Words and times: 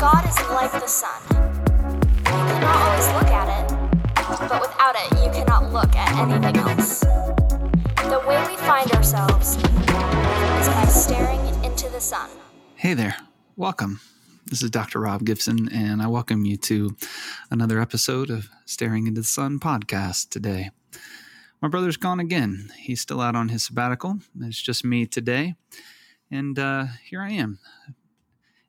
God 0.00 0.26
is 0.26 0.38
like 0.48 0.72
the 0.72 0.86
sun. 0.86 1.20
You 1.28 2.22
cannot 2.24 2.74
always 2.74 3.06
look 3.08 3.30
at 3.30 3.48
it, 3.60 4.48
but 4.48 4.62
without 4.62 4.96
it, 4.96 5.12
you 5.22 5.30
cannot 5.30 5.70
look 5.74 5.94
at 5.94 6.16
anything 6.16 6.56
else. 6.56 7.00
The 7.00 8.24
way 8.26 8.42
we 8.48 8.56
find 8.56 8.90
ourselves 8.92 9.56
is 9.56 10.68
by 10.68 10.86
staring 10.88 11.40
into 11.62 11.90
the 11.90 12.00
sun. 12.00 12.30
Hey 12.76 12.94
there, 12.94 13.14
welcome. 13.56 14.00
This 14.46 14.62
is 14.62 14.70
Dr. 14.70 15.00
Rob 15.00 15.22
Gibson, 15.22 15.68
and 15.70 16.00
I 16.00 16.06
welcome 16.06 16.46
you 16.46 16.56
to 16.56 16.96
another 17.50 17.78
episode 17.78 18.30
of 18.30 18.48
Staring 18.64 19.06
into 19.06 19.20
the 19.20 19.26
Sun 19.26 19.60
podcast 19.60 20.30
today. 20.30 20.70
My 21.60 21.68
brother's 21.68 21.98
gone 21.98 22.20
again. 22.20 22.70
He's 22.78 23.02
still 23.02 23.20
out 23.20 23.36
on 23.36 23.50
his 23.50 23.64
sabbatical. 23.64 24.20
It's 24.40 24.62
just 24.62 24.82
me 24.82 25.04
today. 25.04 25.56
And 26.30 26.58
uh, 26.58 26.86
here 27.04 27.20
I 27.20 27.32
am, 27.32 27.58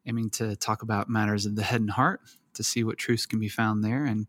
aiming 0.05 0.29
to 0.31 0.55
talk 0.55 0.81
about 0.81 1.09
matters 1.09 1.45
of 1.45 1.55
the 1.55 1.63
head 1.63 1.81
and 1.81 1.91
heart 1.91 2.21
to 2.53 2.63
see 2.63 2.83
what 2.83 2.97
truths 2.97 3.25
can 3.25 3.39
be 3.39 3.49
found 3.49 3.83
there. 3.83 4.05
And 4.05 4.27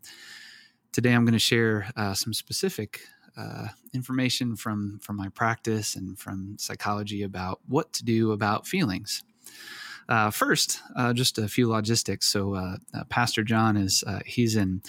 today 0.91 1.13
I'm 1.13 1.25
going 1.25 1.33
to 1.33 1.39
share 1.39 1.91
uh, 1.95 2.13
some 2.13 2.33
specific 2.33 3.01
uh, 3.35 3.67
information 3.93 4.55
from, 4.55 4.99
from 5.01 5.17
my 5.17 5.29
practice 5.29 5.95
and 5.95 6.17
from 6.17 6.55
psychology 6.59 7.23
about 7.23 7.59
what 7.67 7.91
to 7.93 8.03
do 8.03 8.31
about 8.31 8.67
feelings. 8.67 9.23
Uh, 10.07 10.29
first, 10.29 10.81
uh, 10.95 11.13
just 11.13 11.37
a 11.37 11.47
few 11.47 11.67
logistics. 11.67 12.27
So, 12.27 12.53
uh, 12.55 12.75
Pastor 13.09 13.41
John 13.41 13.77
is 13.77 14.03
he's 14.25 14.55
in 14.57 14.81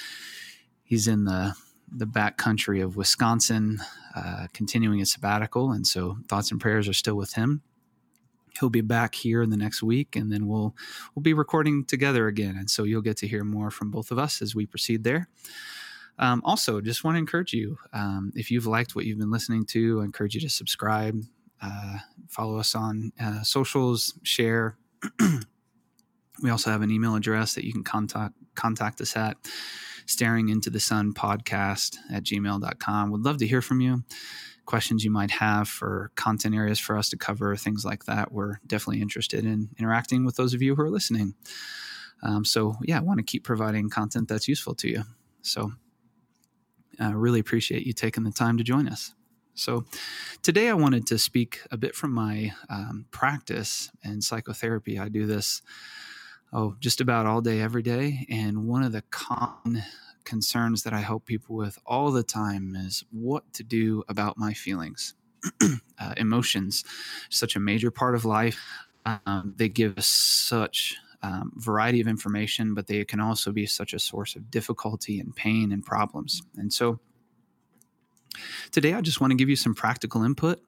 he's 0.82 1.06
in 1.06 1.24
the 1.24 1.54
the 1.96 2.06
back 2.06 2.36
country 2.36 2.80
of 2.80 2.96
Wisconsin, 2.96 3.78
continuing 4.52 4.98
his 4.98 5.12
sabbatical, 5.12 5.70
and 5.70 5.86
so 5.86 6.16
thoughts 6.28 6.50
and 6.50 6.60
prayers 6.60 6.88
are 6.88 6.92
still 6.94 7.14
with 7.14 7.34
him 7.34 7.62
he'll 8.58 8.70
be 8.70 8.80
back 8.80 9.14
here 9.14 9.42
in 9.42 9.50
the 9.50 9.56
next 9.56 9.82
week 9.82 10.16
and 10.16 10.32
then 10.32 10.46
we'll 10.46 10.74
we'll 11.14 11.22
be 11.22 11.34
recording 11.34 11.84
together 11.84 12.26
again. 12.28 12.56
And 12.56 12.70
so 12.70 12.84
you'll 12.84 13.02
get 13.02 13.16
to 13.18 13.28
hear 13.28 13.44
more 13.44 13.70
from 13.70 13.90
both 13.90 14.10
of 14.10 14.18
us 14.18 14.42
as 14.42 14.54
we 14.54 14.66
proceed 14.66 15.04
there. 15.04 15.28
Um, 16.18 16.42
also 16.44 16.80
just 16.80 17.02
want 17.02 17.16
to 17.16 17.18
encourage 17.18 17.52
you 17.52 17.76
um, 17.92 18.32
if 18.36 18.50
you've 18.50 18.66
liked 18.66 18.94
what 18.94 19.04
you've 19.04 19.18
been 19.18 19.32
listening 19.32 19.66
to 19.66 20.00
i 20.00 20.04
encourage 20.04 20.36
you 20.36 20.40
to 20.42 20.48
subscribe 20.48 21.20
uh, 21.64 21.98
follow 22.28 22.58
us 22.58 22.74
on 22.74 23.12
uh, 23.20 23.42
socials 23.42 24.14
share. 24.22 24.76
We 26.42 26.50
also 26.50 26.70
have 26.70 26.82
an 26.82 26.90
email 26.90 27.14
address 27.14 27.54
that 27.54 27.64
you 27.64 27.72
can 27.72 27.84
contact 27.84 28.34
contact 28.56 29.00
us 29.00 29.16
at 29.16 29.36
staring 30.04 30.48
into 30.48 30.68
the 30.68 30.80
sun 30.80 31.14
podcast 31.14 31.96
at 32.12 32.24
gmail.com 32.24 33.10
would 33.12 33.24
love 33.24 33.38
to 33.38 33.46
hear 33.46 33.62
from 33.62 33.80
you 33.80 34.02
questions 34.66 35.04
you 35.04 35.10
might 35.10 35.30
have 35.30 35.68
for 35.68 36.10
content 36.14 36.54
areas 36.54 36.78
for 36.78 36.96
us 36.96 37.08
to 37.10 37.16
cover, 37.16 37.56
things 37.56 37.84
like 37.84 38.04
that. 38.04 38.32
We're 38.32 38.60
definitely 38.66 39.02
interested 39.02 39.44
in 39.44 39.70
interacting 39.78 40.24
with 40.24 40.36
those 40.36 40.54
of 40.54 40.62
you 40.62 40.74
who 40.74 40.82
are 40.82 40.90
listening. 40.90 41.34
Um, 42.22 42.44
so, 42.44 42.76
yeah, 42.82 42.98
I 42.98 43.02
want 43.02 43.18
to 43.18 43.24
keep 43.24 43.44
providing 43.44 43.90
content 43.90 44.28
that's 44.28 44.48
useful 44.48 44.74
to 44.76 44.88
you. 44.88 45.02
So, 45.42 45.72
I 46.98 47.06
uh, 47.06 47.12
really 47.12 47.40
appreciate 47.40 47.86
you 47.86 47.92
taking 47.92 48.24
the 48.24 48.30
time 48.30 48.56
to 48.56 48.64
join 48.64 48.88
us. 48.88 49.14
So, 49.54 49.84
today 50.42 50.68
I 50.68 50.74
wanted 50.74 51.06
to 51.08 51.18
speak 51.18 51.60
a 51.70 51.76
bit 51.76 51.94
from 51.94 52.12
my 52.12 52.52
um, 52.70 53.06
practice 53.10 53.90
in 54.02 54.22
psychotherapy. 54.22 54.98
I 54.98 55.08
do 55.08 55.26
this, 55.26 55.60
oh, 56.52 56.76
just 56.80 57.00
about 57.00 57.26
all 57.26 57.40
day, 57.40 57.60
every 57.60 57.82
day. 57.82 58.26
And 58.30 58.66
one 58.66 58.82
of 58.82 58.92
the 58.92 59.02
common 59.10 59.82
concerns 60.24 60.82
that 60.82 60.92
I 60.92 61.00
help 61.00 61.26
people 61.26 61.56
with 61.56 61.78
all 61.86 62.10
the 62.10 62.22
time 62.22 62.74
is 62.76 63.04
what 63.10 63.52
to 63.54 63.62
do 63.62 64.02
about 64.08 64.38
my 64.38 64.52
feelings. 64.52 65.14
uh, 65.98 66.14
emotions, 66.16 66.84
such 67.28 67.56
a 67.56 67.60
major 67.60 67.90
part 67.90 68.14
of 68.14 68.24
life. 68.24 68.60
Um, 69.04 69.54
they 69.56 69.68
give 69.68 69.98
us 69.98 70.06
such 70.06 70.96
um, 71.22 71.52
variety 71.56 72.00
of 72.00 72.08
information, 72.08 72.74
but 72.74 72.86
they 72.86 73.04
can 73.04 73.20
also 73.20 73.52
be 73.52 73.66
such 73.66 73.92
a 73.94 73.98
source 73.98 74.36
of 74.36 74.50
difficulty 74.50 75.20
and 75.20 75.34
pain 75.34 75.72
and 75.72 75.84
problems. 75.84 76.42
And 76.56 76.72
so 76.72 77.00
today, 78.70 78.94
I 78.94 79.00
just 79.00 79.20
want 79.20 79.30
to 79.30 79.36
give 79.36 79.48
you 79.48 79.56
some 79.56 79.74
practical 79.74 80.22
input 80.22 80.60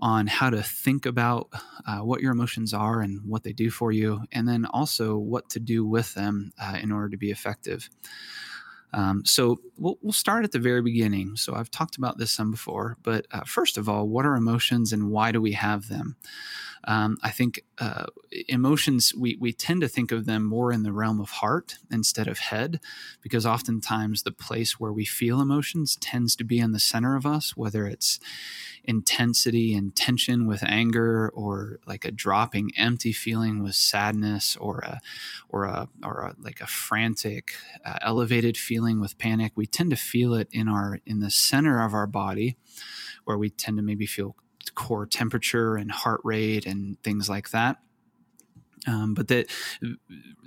on 0.00 0.28
how 0.28 0.48
to 0.50 0.62
think 0.62 1.06
about 1.06 1.48
uh, 1.86 1.98
what 1.98 2.20
your 2.20 2.32
emotions 2.32 2.72
are 2.72 3.00
and 3.00 3.20
what 3.24 3.42
they 3.42 3.52
do 3.52 3.70
for 3.70 3.90
you, 3.90 4.22
and 4.32 4.46
then 4.46 4.64
also 4.66 5.16
what 5.16 5.48
to 5.50 5.60
do 5.60 5.84
with 5.84 6.14
them 6.14 6.52
uh, 6.60 6.78
in 6.80 6.92
order 6.92 7.08
to 7.08 7.16
be 7.16 7.30
effective. 7.30 7.88
Um, 8.92 9.24
so 9.24 9.60
we'll, 9.76 9.98
we'll, 10.00 10.12
start 10.12 10.44
at 10.44 10.52
the 10.52 10.58
very 10.58 10.80
beginning. 10.80 11.36
So 11.36 11.54
I've 11.54 11.70
talked 11.70 11.96
about 11.96 12.16
this 12.16 12.30
some 12.32 12.50
before, 12.50 12.96
but 13.02 13.26
uh, 13.30 13.44
first 13.44 13.76
of 13.76 13.88
all, 13.88 14.08
what 14.08 14.24
are 14.24 14.34
emotions 14.34 14.92
and 14.92 15.10
why 15.10 15.30
do 15.30 15.40
we 15.40 15.52
have 15.52 15.88
them? 15.88 16.16
Um, 16.84 17.18
I 17.22 17.30
think 17.30 17.60
uh, 17.78 18.06
emotions, 18.48 19.14
we, 19.14 19.36
we 19.38 19.52
tend 19.52 19.82
to 19.82 19.88
think 19.88 20.12
of 20.12 20.24
them 20.24 20.44
more 20.44 20.72
in 20.72 20.84
the 20.84 20.92
realm 20.92 21.20
of 21.20 21.28
heart 21.28 21.76
instead 21.90 22.28
of 22.28 22.38
head, 22.38 22.80
because 23.20 23.44
oftentimes 23.44 24.22
the 24.22 24.32
place 24.32 24.78
where 24.80 24.92
we 24.92 25.04
feel 25.04 25.40
emotions 25.40 25.96
tends 25.96 26.34
to 26.36 26.44
be 26.44 26.58
in 26.58 26.72
the 26.72 26.80
center 26.80 27.16
of 27.16 27.26
us, 27.26 27.56
whether 27.56 27.86
it's 27.86 28.20
intensity 28.84 29.74
and 29.74 29.94
tension 29.94 30.46
with 30.46 30.64
anger 30.64 31.28
or 31.34 31.78
like 31.86 32.06
a 32.06 32.10
dropping 32.10 32.70
empty 32.76 33.12
feeling 33.12 33.62
with 33.62 33.74
sadness 33.74 34.56
or 34.56 34.78
a 34.78 35.00
or 35.50 35.64
a 35.64 35.88
or 36.02 36.22
a, 36.22 36.34
like 36.42 36.62
a 36.62 36.66
frantic 36.66 37.52
uh, 37.84 37.98
elevated 38.00 38.56
feeling 38.56 38.77
with 38.80 39.18
panic 39.18 39.52
we 39.56 39.66
tend 39.66 39.90
to 39.90 39.96
feel 39.96 40.34
it 40.34 40.48
in 40.52 40.68
our 40.68 41.00
in 41.06 41.20
the 41.20 41.30
center 41.30 41.82
of 41.84 41.94
our 41.94 42.06
body 42.06 42.56
where 43.24 43.38
we 43.38 43.50
tend 43.50 43.76
to 43.76 43.82
maybe 43.82 44.06
feel 44.06 44.34
core 44.74 45.06
temperature 45.06 45.76
and 45.76 45.90
heart 45.90 46.20
rate 46.24 46.66
and 46.66 47.02
things 47.02 47.28
like 47.28 47.50
that. 47.50 47.78
Um, 48.86 49.12
but 49.12 49.28
the 49.28 49.46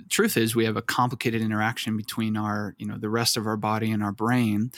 truth 0.08 0.36
is, 0.36 0.56
we 0.56 0.64
have 0.64 0.76
a 0.76 0.82
complicated 0.82 1.42
interaction 1.42 1.96
between 1.96 2.36
our, 2.36 2.74
you 2.78 2.86
know, 2.86 2.98
the 2.98 3.10
rest 3.10 3.36
of 3.36 3.46
our 3.46 3.56
body 3.56 3.90
and 3.90 4.02
our 4.02 4.10
brain 4.10 4.72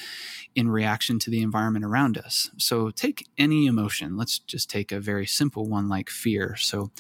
in 0.55 0.69
reaction 0.69 1.19
to 1.21 1.31
the 1.31 1.41
environment 1.41 1.85
around 1.85 2.19
us. 2.19 2.51
So, 2.59 2.91
take 2.91 3.27
any 3.39 3.67
emotion. 3.67 4.17
Let's 4.17 4.39
just 4.41 4.69
take 4.69 4.93
a 4.93 5.01
very 5.01 5.25
simple 5.25 5.69
one 5.69 5.89
like 5.89 6.11
fear. 6.11 6.57
So, 6.57 6.91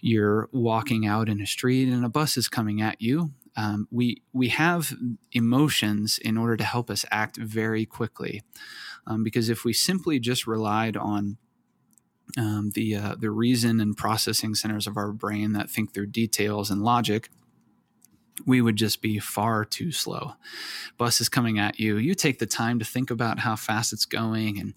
you're 0.00 0.48
walking 0.52 1.06
out 1.06 1.28
in 1.28 1.40
a 1.40 1.46
street 1.46 1.88
and 1.88 2.04
a 2.04 2.08
bus 2.08 2.36
is 2.36 2.48
coming 2.48 2.80
at 2.80 3.02
you. 3.02 3.32
Um, 3.56 3.88
we 3.90 4.22
we 4.32 4.48
have 4.48 4.92
emotions 5.32 6.18
in 6.18 6.36
order 6.36 6.56
to 6.56 6.64
help 6.64 6.90
us 6.90 7.04
act 7.10 7.36
very 7.36 7.84
quickly, 7.84 8.42
um, 9.06 9.24
because 9.24 9.48
if 9.48 9.64
we 9.64 9.72
simply 9.72 10.18
just 10.18 10.46
relied 10.46 10.96
on 10.96 11.36
um, 12.38 12.70
the 12.74 12.94
uh, 12.94 13.14
the 13.18 13.30
reason 13.30 13.80
and 13.80 13.96
processing 13.96 14.54
centers 14.54 14.86
of 14.86 14.96
our 14.96 15.12
brain 15.12 15.52
that 15.52 15.70
think 15.70 15.92
through 15.92 16.06
details 16.06 16.70
and 16.70 16.82
logic 16.82 17.30
we 18.46 18.60
would 18.60 18.76
just 18.76 19.02
be 19.02 19.18
far 19.18 19.64
too 19.64 19.92
slow. 19.92 20.32
Bus 20.98 21.20
is 21.20 21.28
coming 21.28 21.58
at 21.58 21.78
you. 21.78 21.96
You 21.96 22.14
take 22.14 22.38
the 22.38 22.46
time 22.46 22.78
to 22.78 22.84
think 22.84 23.10
about 23.10 23.40
how 23.40 23.56
fast 23.56 23.92
it's 23.92 24.04
going 24.04 24.58
and 24.58 24.74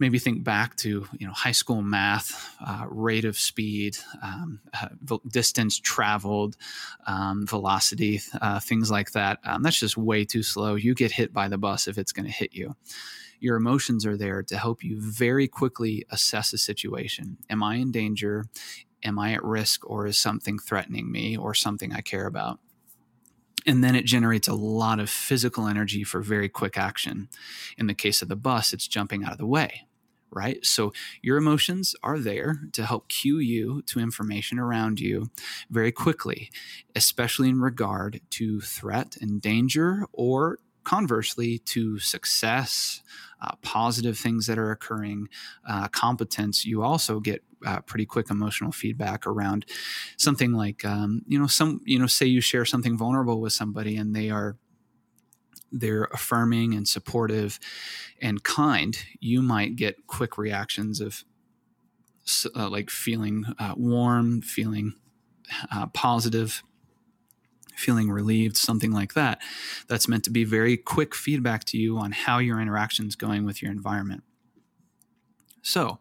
maybe 0.00 0.18
think 0.18 0.42
back 0.42 0.74
to 0.76 1.06
you 1.18 1.26
know 1.26 1.32
high 1.32 1.52
school 1.52 1.82
math 1.82 2.56
uh, 2.66 2.84
rate 2.88 3.24
of 3.24 3.38
speed 3.38 3.96
um, 4.22 4.60
uh, 4.80 5.18
distance 5.28 5.78
traveled 5.78 6.56
um, 7.06 7.46
velocity 7.46 8.20
uh, 8.40 8.58
things 8.58 8.90
like 8.90 9.12
that 9.12 9.38
um, 9.44 9.62
that's 9.62 9.78
just 9.78 9.96
way 9.96 10.24
too 10.24 10.42
slow 10.42 10.74
you 10.74 10.94
get 10.94 11.12
hit 11.12 11.32
by 11.32 11.48
the 11.48 11.58
bus 11.58 11.86
if 11.86 11.98
it's 11.98 12.12
going 12.12 12.26
to 12.26 12.32
hit 12.32 12.52
you 12.52 12.74
your 13.40 13.56
emotions 13.56 14.04
are 14.06 14.16
there 14.16 14.42
to 14.42 14.58
help 14.58 14.84
you 14.84 15.00
very 15.00 15.48
quickly 15.48 16.04
assess 16.10 16.52
a 16.52 16.58
situation. 16.58 17.38
Am 17.48 17.62
I 17.62 17.76
in 17.76 17.90
danger? 17.90 18.44
Am 19.02 19.18
I 19.18 19.32
at 19.32 19.42
risk? 19.42 19.88
Or 19.88 20.06
is 20.06 20.18
something 20.18 20.58
threatening 20.58 21.10
me 21.10 21.36
or 21.36 21.54
something 21.54 21.92
I 21.92 22.02
care 22.02 22.26
about? 22.26 22.60
And 23.66 23.82
then 23.82 23.94
it 23.94 24.04
generates 24.04 24.48
a 24.48 24.54
lot 24.54 25.00
of 25.00 25.10
physical 25.10 25.66
energy 25.66 26.04
for 26.04 26.20
very 26.20 26.48
quick 26.48 26.78
action. 26.78 27.28
In 27.76 27.86
the 27.86 27.94
case 27.94 28.22
of 28.22 28.28
the 28.28 28.36
bus, 28.36 28.72
it's 28.72 28.86
jumping 28.86 29.24
out 29.24 29.32
of 29.32 29.38
the 29.38 29.46
way, 29.46 29.86
right? 30.30 30.64
So 30.64 30.92
your 31.22 31.36
emotions 31.36 31.94
are 32.02 32.18
there 32.18 32.60
to 32.72 32.86
help 32.86 33.08
cue 33.08 33.38
you 33.38 33.82
to 33.82 34.00
information 34.00 34.58
around 34.58 35.00
you 35.00 35.30
very 35.70 35.92
quickly, 35.92 36.50
especially 36.94 37.48
in 37.48 37.60
regard 37.60 38.20
to 38.30 38.60
threat 38.60 39.16
and 39.20 39.40
danger, 39.40 40.06
or 40.12 40.58
conversely 40.84 41.58
to 41.58 41.98
success, 41.98 43.02
uh, 43.42 43.54
positive 43.62 44.18
things 44.18 44.46
that 44.46 44.58
are 44.58 44.70
occurring, 44.70 45.28
uh, 45.68 45.88
competence, 45.88 46.64
you 46.64 46.82
also 46.82 47.20
get 47.20 47.42
uh, 47.66 47.80
pretty 47.80 48.06
quick 48.06 48.30
emotional 48.30 48.72
feedback 48.72 49.26
around 49.26 49.66
something 50.16 50.52
like, 50.52 50.84
um, 50.84 51.22
you 51.26 51.38
know, 51.38 51.46
some, 51.46 51.80
you 51.84 51.98
know, 51.98 52.06
say 52.06 52.26
you 52.26 52.40
share 52.40 52.64
something 52.64 52.96
vulnerable 52.96 53.40
with 53.40 53.52
somebody 53.52 53.96
and 53.96 54.16
they 54.16 54.30
are 54.30 54.56
they're 55.72 56.08
affirming 56.12 56.74
and 56.74 56.86
supportive 56.86 57.58
and 58.20 58.42
kind, 58.42 58.98
you 59.20 59.42
might 59.42 59.76
get 59.76 60.06
quick 60.06 60.36
reactions 60.36 61.00
of 61.00 61.24
uh, 62.54 62.68
like 62.68 62.90
feeling 62.90 63.44
uh, 63.58 63.74
warm, 63.76 64.42
feeling 64.42 64.94
uh, 65.72 65.86
positive, 65.88 66.62
feeling 67.74 68.10
relieved, 68.10 68.56
something 68.56 68.92
like 68.92 69.14
that. 69.14 69.40
That's 69.88 70.08
meant 70.08 70.24
to 70.24 70.30
be 70.30 70.44
very 70.44 70.76
quick 70.76 71.14
feedback 71.14 71.64
to 71.64 71.78
you 71.78 71.98
on 71.98 72.12
how 72.12 72.38
your 72.38 72.60
interaction 72.60 73.06
is 73.06 73.16
going 73.16 73.44
with 73.44 73.62
your 73.62 73.70
environment. 73.70 74.22
So, 75.62 75.98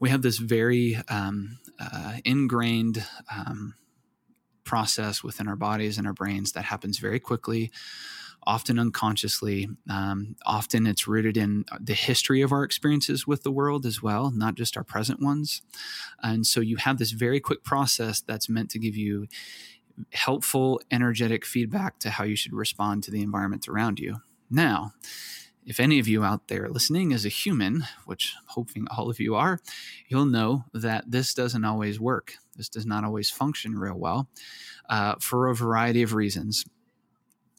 we 0.00 0.10
have 0.10 0.22
this 0.22 0.38
very 0.38 0.98
um, 1.08 1.58
uh, 1.78 2.14
ingrained 2.24 3.04
um, 3.30 3.74
process 4.64 5.22
within 5.22 5.46
our 5.46 5.54
bodies 5.54 5.96
and 5.96 6.08
our 6.08 6.12
brains 6.12 6.52
that 6.52 6.64
happens 6.64 6.98
very 6.98 7.20
quickly 7.20 7.70
often 8.46 8.78
unconsciously. 8.78 9.68
Um, 9.88 10.36
often 10.44 10.86
it's 10.86 11.06
rooted 11.06 11.36
in 11.36 11.64
the 11.80 11.94
history 11.94 12.42
of 12.42 12.52
our 12.52 12.64
experiences 12.64 13.26
with 13.26 13.42
the 13.42 13.50
world 13.50 13.86
as 13.86 14.02
well, 14.02 14.30
not 14.30 14.54
just 14.54 14.76
our 14.76 14.84
present 14.84 15.20
ones. 15.20 15.62
And 16.22 16.46
so 16.46 16.60
you 16.60 16.76
have 16.76 16.98
this 16.98 17.12
very 17.12 17.40
quick 17.40 17.64
process 17.64 18.20
that's 18.20 18.48
meant 18.48 18.70
to 18.70 18.78
give 18.78 18.96
you 18.96 19.26
helpful, 20.12 20.80
energetic 20.90 21.44
feedback 21.44 21.98
to 22.00 22.10
how 22.10 22.24
you 22.24 22.36
should 22.36 22.52
respond 22.52 23.02
to 23.04 23.10
the 23.10 23.22
environment 23.22 23.68
around 23.68 23.98
you. 23.98 24.22
Now, 24.50 24.92
if 25.64 25.78
any 25.78 25.98
of 25.98 26.08
you 26.08 26.24
out 26.24 26.48
there 26.48 26.68
listening 26.68 27.12
is 27.12 27.24
a 27.24 27.28
human, 27.28 27.84
which 28.04 28.34
I'm 28.36 28.46
hoping 28.48 28.86
all 28.90 29.08
of 29.08 29.20
you 29.20 29.36
are, 29.36 29.60
you'll 30.08 30.26
know 30.26 30.64
that 30.74 31.10
this 31.10 31.34
doesn't 31.34 31.64
always 31.64 32.00
work. 32.00 32.34
This 32.56 32.68
does 32.68 32.84
not 32.84 33.04
always 33.04 33.30
function 33.30 33.78
real 33.78 33.98
well 33.98 34.28
uh, 34.88 35.14
for 35.20 35.48
a 35.48 35.54
variety 35.54 36.02
of 36.02 36.14
reasons 36.14 36.64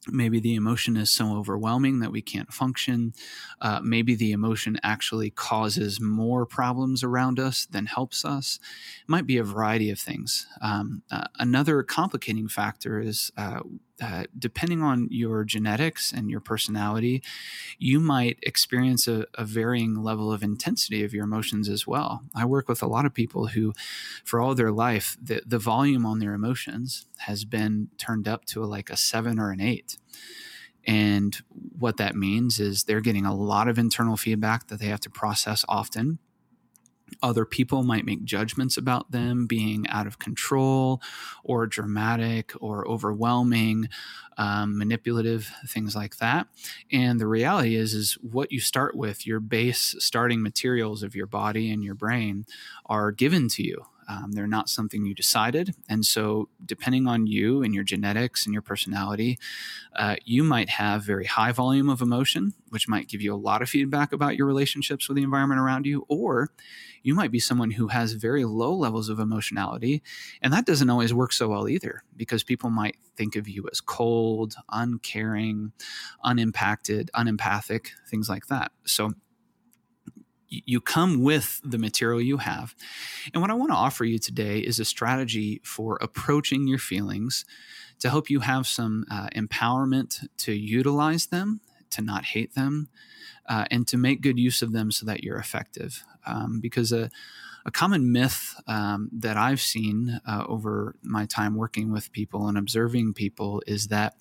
maybe 0.08 0.40
the 0.40 0.56
emotion 0.56 0.98
is 0.98 1.10
so 1.10 1.36
overwhelming 1.36 2.00
that 2.00 2.12
we 2.12 2.22
can't 2.22 2.52
function. 2.52 3.14
Uh, 3.62 3.80
maybe 3.84 4.16
the 4.16 4.32
emotion 4.32 4.78
actually 4.84 5.30
causes 5.30 6.02
more 6.02 6.46
problems 6.46 7.04
around 7.04 7.40
us 7.40 7.66
than 7.66 7.86
helps 7.86 8.26
us. 8.26 8.60
It 9.02 9.10
might 9.10 9.26
be 9.26 9.38
a 9.38 9.44
variety 9.44 9.90
of 9.90 10.00
things. 10.00 10.48
Um, 10.62 11.04
uh, 11.12 11.26
another 11.40 11.84
complicating 11.84 12.48
factor 12.48 13.00
is 13.00 13.32
uh, 13.38 13.62
uh, 14.02 14.24
depending 14.38 14.82
on 14.82 15.08
your 15.12 15.44
genetics 15.44 16.12
and 16.12 16.30
your 16.30 16.40
personality, 16.40 17.22
you 17.78 18.00
might 18.00 18.40
experience 18.42 19.08
a, 19.08 19.26
a, 19.36 19.46
varying 19.46 20.02
level 20.02 20.32
of 20.32 20.42
intensity 20.42 21.04
of 21.04 21.14
your 21.14 21.24
emotions 21.24 21.70
as 21.70 21.86
well. 21.86 22.24
I 22.34 22.46
work 22.46 22.68
with 22.68 22.82
a 22.82 22.88
lot 22.88 23.06
of 23.06 23.14
people 23.14 23.48
who, 23.48 23.74
for 24.24 24.42
all 24.42 24.56
their 24.56 24.72
life, 24.72 25.16
the, 25.22 25.44
the 25.46 25.60
volume 25.60 26.08
on 26.08 26.18
their 26.18 26.34
emotions 26.34 27.06
has 27.20 27.46
been 27.46 27.90
turned 27.98 28.28
up 28.28 28.46
to 28.46 28.64
a, 28.64 28.66
like 28.66 28.90
a 28.90 28.98
seven 28.98 29.40
or 29.40 29.52
an 29.52 29.62
eight. 29.62 29.98
And 30.86 31.38
what 31.78 31.98
that 31.98 32.16
means 32.16 32.60
is 32.60 32.84
they're 32.84 33.00
getting 33.00 33.26
a 33.26 33.36
lot 33.36 33.68
of 33.68 33.78
internal 33.78 34.18
feedback 34.18 34.68
that 34.68 34.80
they 34.80 34.88
have 34.88 35.00
to 35.02 35.10
process 35.10 35.64
often 35.70 36.18
other 37.22 37.46
people 37.46 37.84
might 37.84 38.06
make 38.06 38.24
judgments 38.24 38.78
about 38.78 39.12
them 39.12 39.46
being 39.46 39.88
out 39.90 40.08
of 40.08 40.20
control 40.20 41.02
or 41.44 41.68
dramatic 41.68 42.54
or 42.60 42.88
overwhelming 42.88 43.88
um, 44.38 44.78
manipulative 44.78 45.52
things 45.68 45.96
like 45.96 46.18
that. 46.18 46.48
And 46.92 47.20
the 47.20 47.28
reality 47.28 47.76
is 47.76 47.94
is 47.94 48.14
what 48.22 48.52
you 48.52 48.60
start 48.60 48.96
with 48.96 49.28
your 49.28 49.40
base 49.40 49.96
starting 50.00 50.42
materials 50.42 51.04
of 51.04 51.16
your 51.16 51.28
body 51.28 51.72
and 51.72 51.84
your 51.84 51.96
brain 51.96 52.46
are 52.88 53.12
given 53.12 53.48
to 53.50 53.64
you 53.64 53.86
um, 54.08 54.32
they're 54.32 54.48
not 54.48 54.70
something 54.70 55.06
you 55.06 55.14
decided. 55.14 55.76
And 55.90 56.06
so, 56.06 56.50
depending 56.66 57.08
on 57.08 57.28
you 57.28 57.64
and 57.64 57.74
your 57.74 57.84
genetics 57.84 58.46
and 58.46 58.54
your 58.54 58.62
personality, 58.62 59.40
uh, 59.96 60.16
you 60.26 60.44
might 60.44 60.70
have 60.70 61.04
very 61.04 61.26
high 61.26 61.52
volume 61.52 61.90
of 61.90 62.02
emotion, 62.02 62.54
which 62.70 62.88
might 62.88 63.08
give 63.08 63.22
you 63.22 63.34
a 63.34 63.38
lot 63.38 63.62
of 63.62 63.70
feedback 63.70 64.14
about 64.14 64.36
your 64.36 64.48
relationships 64.48 65.08
with 65.08 65.18
the 65.18 65.24
environment 65.24 65.60
around 65.60 65.86
you. 65.86 66.06
Or 66.08 66.50
you 67.04 67.14
might 67.14 67.32
be 67.32 67.40
someone 67.40 67.72
who 67.72 67.90
has 67.90 68.14
very 68.14 68.46
low 68.46 68.74
levels 68.74 69.10
of 69.10 69.20
emotionality. 69.20 70.02
And 70.42 70.54
that 70.54 70.66
doesn't 70.66 70.90
always 70.90 71.14
work 71.14 71.34
so 71.34 71.50
well 71.50 71.68
either, 71.68 72.04
because 72.16 72.44
people 72.44 72.70
might 72.70 72.96
think 73.16 73.36
of 73.36 73.48
you 73.48 73.68
as 73.72 73.82
cold, 73.82 74.56
uncaring, 74.70 75.74
unimpacted, 76.24 77.12
unempathic, 77.14 77.92
things 78.10 78.30
like 78.30 78.48
that. 78.48 78.72
So, 78.86 79.14
you 80.66 80.82
come 80.82 81.22
with 81.22 81.62
the 81.64 81.78
material 81.78 82.22
you 82.22 82.38
have. 82.38 82.76
And 83.34 83.42
what 83.42 83.52
I 83.52 83.56
want 83.56 83.72
to 83.72 83.78
offer 83.78 84.06
you 84.06 84.20
today 84.20 84.60
is 84.60 84.80
a 84.80 84.86
strategy 84.86 85.62
for 85.64 85.98
approaching 86.02 86.68
your 86.68 86.80
feelings 86.80 87.46
to 88.00 88.10
help 88.10 88.30
you 88.30 88.42
have 88.42 88.68
some 88.68 89.06
uh, 89.10 89.28
empowerment 89.36 90.28
to 90.38 90.54
utilize 90.54 91.28
them, 91.28 91.62
to 91.92 92.02
not 92.02 92.26
hate 92.26 92.54
them, 92.56 92.90
uh, 93.48 93.66
and 93.72 93.88
to 93.88 93.98
make 93.98 94.22
good 94.22 94.40
use 94.40 94.62
of 94.62 94.72
them 94.72 94.92
so 94.92 95.06
that 95.06 95.24
you're 95.24 95.38
effective. 95.38 96.04
Um, 96.26 96.60
because 96.60 96.92
a, 96.92 97.10
a, 97.66 97.72
common 97.72 98.12
myth 98.12 98.56
um, 98.68 99.10
that 99.12 99.38
I've 99.38 99.62
seen 99.62 100.20
uh, 100.28 100.46
over 100.48 100.96
my 101.04 101.26
time 101.26 101.56
working 101.56 101.92
with 101.92 102.12
people 102.12 102.48
and 102.48 102.58
observing 102.58 103.14
people 103.14 103.62
is 103.68 103.88
that 103.88 104.16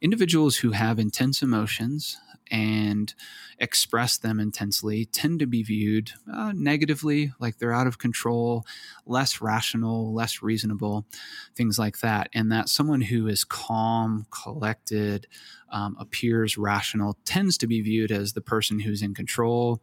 individuals 0.00 0.56
who 0.56 0.72
have 0.72 0.98
intense 0.98 1.42
emotions 1.42 2.18
and 2.50 3.14
express 3.58 4.18
them 4.18 4.38
intensely 4.38 5.06
tend 5.06 5.40
to 5.40 5.46
be 5.46 5.62
viewed 5.62 6.12
uh, 6.32 6.52
negatively, 6.54 7.32
like 7.38 7.58
they're 7.58 7.72
out 7.72 7.86
of 7.86 7.98
control, 7.98 8.64
less 9.06 9.40
rational, 9.40 10.12
less 10.12 10.42
reasonable, 10.42 11.06
things 11.54 11.78
like 11.78 12.00
that. 12.00 12.28
And 12.34 12.52
that 12.52 12.68
someone 12.68 13.00
who 13.00 13.26
is 13.26 13.44
calm, 13.44 14.26
collected, 14.30 15.26
um, 15.70 15.96
appears 15.98 16.56
rational 16.56 17.16
tends 17.24 17.58
to 17.58 17.66
be 17.66 17.80
viewed 17.80 18.12
as 18.12 18.32
the 18.32 18.40
person 18.40 18.78
who's 18.78 19.02
in 19.02 19.14
control, 19.14 19.80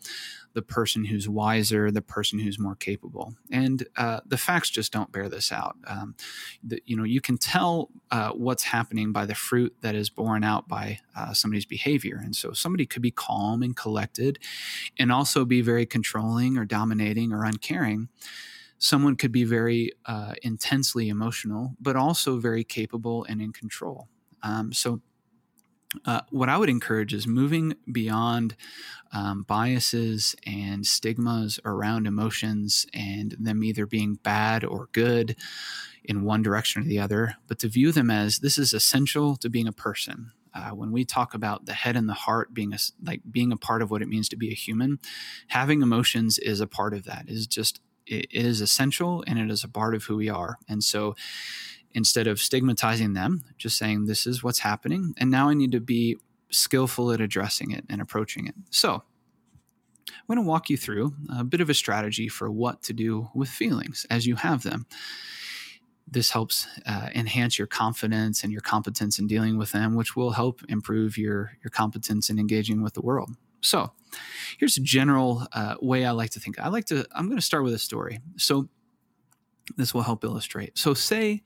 the 0.54 0.62
person 0.62 1.06
who's 1.06 1.28
wiser, 1.28 1.92
the 1.92 2.02
person 2.02 2.40
who's 2.40 2.60
more 2.60 2.76
capable. 2.76 3.36
And 3.52 3.86
uh, 3.98 4.22
the 4.26 4.38
facts 4.38 4.70
just 4.70 4.92
don't 4.92 5.12
bear 5.12 5.30
this 5.30 5.52
out. 5.52 5.76
Um, 5.88 6.16
the, 6.64 6.82
you 6.86 6.96
know, 6.96 7.04
you 7.04 7.22
can 7.22 7.38
tell 7.38 7.90
uh, 8.12 8.32
what's 8.32 8.64
happening 8.64 9.12
by 9.12 9.26
the 9.26 9.36
fruit 9.36 9.76
that 9.82 9.96
is 9.96 10.10
borne 10.10 10.44
out 10.44 10.68
by 10.68 11.00
uh, 11.16 11.34
somebody's 11.34 11.66
behavior. 11.66 12.20
And 12.24 12.36
so 12.36 12.54
somebody 12.54 12.86
could 12.86 13.02
be 13.02 13.12
calm 13.12 13.64
and 13.64 13.76
collected 13.76 14.40
and 14.98 15.12
also 15.12 15.46
be 15.46 15.62
very 15.62 15.86
controlling 15.86 16.58
or 16.58 16.66
dominating 16.66 17.34
or 17.34 17.44
uncaring 17.44 18.10
someone 18.80 19.16
could 19.16 19.32
be 19.32 19.46
very 19.46 19.94
uh, 20.08 20.34
intensely 20.42 21.08
emotional, 21.08 21.74
but 21.80 21.96
also 21.96 22.38
very 22.38 22.66
capable 22.66 23.26
and 23.30 23.42
in 23.42 23.54
control. 23.54 24.10
Um, 24.42 24.74
so 24.74 25.00
uh, 26.06 26.22
what 26.30 26.50
I 26.50 26.58
would 26.58 26.70
encourage 26.70 27.14
is 27.14 27.28
moving 27.28 27.76
beyond 27.92 28.56
um, 29.12 29.44
biases 29.44 30.36
and 30.46 30.86
stigmas 30.86 31.60
around 31.66 32.08
emotions 32.08 32.86
and 32.94 33.36
them 33.40 33.64
either 33.64 33.86
being 33.86 34.16
bad 34.16 34.64
or 34.64 34.90
good 34.92 35.36
in 36.04 36.24
one 36.24 36.42
direction 36.42 36.82
or 36.82 36.86
the 36.86 37.00
other, 37.00 37.36
but 37.48 37.60
to 37.60 37.68
view 37.68 37.92
them 37.92 38.10
as 38.10 38.40
this 38.40 38.58
is 38.58 38.74
essential 38.74 39.36
to 39.38 39.50
being 39.50 39.68
a 39.68 39.74
person. 39.74 40.32
Uh, 40.56 40.70
when 40.70 40.92
we 40.92 41.04
talk 41.04 41.34
about 41.34 41.66
the 41.66 41.74
head 41.74 41.96
and 41.96 42.08
the 42.08 42.14
heart 42.14 42.54
being 42.54 42.74
a, 42.74 42.78
like 43.04 43.22
being 43.32 43.52
a 43.52 43.58
part 43.58 43.82
of 43.82 43.90
what 43.90 44.04
it 44.04 44.08
means 44.08 44.30
to 44.30 44.36
be 44.36 44.52
a 44.52 44.56
human, 44.56 45.00
having 45.48 45.82
emotions 45.82 46.38
is 46.38 46.62
a 46.62 46.68
part 46.68 46.94
of 46.94 47.06
that. 47.06 47.26
Is 47.28 47.48
just 47.48 47.80
it 48.06 48.28
is 48.32 48.62
essential 48.62 49.24
and 49.26 49.40
it 49.40 49.50
is 49.50 49.64
a 49.64 49.70
part 49.70 49.96
of 49.96 50.04
who 50.04 50.18
we 50.18 50.30
are. 50.30 50.58
And 50.68 50.84
so 50.84 51.16
instead 51.94 52.28
of 52.28 52.40
stigmatizing 52.40 53.14
them, 53.14 53.44
just 53.58 53.78
saying, 53.78 54.06
this 54.06 54.26
is 54.26 54.44
what's 54.44 54.60
happening. 54.60 55.14
And 55.18 55.30
now 55.30 55.50
I 55.50 55.54
need 55.54 55.72
to 55.74 55.80
be 55.80 56.18
skillful 56.50 57.12
at 57.12 57.22
addressing 57.22 57.72
it 57.72 57.86
and 57.90 58.02
approaching 58.02 58.48
it. 58.48 58.56
So, 58.70 59.04
I'm 60.10 60.36
going 60.36 60.46
to 60.46 60.50
walk 60.50 60.70
you 60.70 60.78
through 60.78 61.14
a 61.36 61.44
bit 61.44 61.62
of 61.62 61.70
a 61.70 61.74
strategy 61.74 62.28
for 62.28 62.50
what 62.50 62.84
to 62.84 62.94
do 62.94 63.30
with 63.34 63.50
feelings 63.50 64.06
as 64.10 64.26
you 64.26 64.36
have 64.36 64.64
them. 64.64 64.86
This 66.08 66.32
helps 66.32 66.68
uh, 66.86 67.10
enhance 67.16 67.58
your 67.58 67.68
confidence 67.68 68.44
and 68.44 68.52
your 68.52 68.62
competence 68.62 69.20
in 69.20 69.28
dealing 69.28 69.58
with 69.58 69.72
them, 69.72 69.96
which 69.96 70.16
will 70.16 70.32
help 70.32 70.62
improve 70.70 71.18
your, 71.18 71.54
your 71.64 71.72
competence 71.72 72.30
in 72.30 72.40
engaging 72.40 72.84
with 72.84 72.94
the 72.94 73.02
world. 73.02 73.32
So, 73.62 73.92
here's 74.58 74.78
a 74.78 74.82
general 74.82 75.48
uh, 75.54 75.76
way 75.82 76.06
I 76.06 76.12
like 76.12 76.32
to 76.32 76.40
think. 76.40 76.60
I 76.60 76.68
like 76.68 76.86
to, 76.86 77.06
I'm 77.14 77.28
going 77.28 77.38
to 77.38 77.46
start 77.46 77.64
with 77.64 77.74
a 77.74 77.80
story. 77.80 78.20
So, 78.38 78.68
this 79.78 79.94
will 79.94 80.02
help 80.02 80.24
illustrate. 80.24 80.78
So, 80.78 80.94
say 80.94 81.44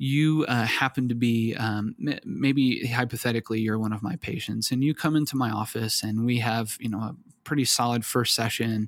you 0.00 0.44
uh, 0.46 0.64
happen 0.64 1.08
to 1.08 1.14
be 1.14 1.54
um, 1.56 1.96
maybe 2.24 2.86
hypothetically 2.86 3.60
you're 3.60 3.78
one 3.78 3.92
of 3.92 4.02
my 4.02 4.14
patients 4.16 4.70
and 4.70 4.84
you 4.84 4.94
come 4.94 5.16
into 5.16 5.36
my 5.36 5.50
office 5.50 6.04
and 6.04 6.24
we 6.24 6.38
have 6.38 6.76
you 6.78 6.88
know 6.88 7.00
a 7.00 7.16
pretty 7.42 7.64
solid 7.64 8.04
first 8.04 8.34
session. 8.34 8.86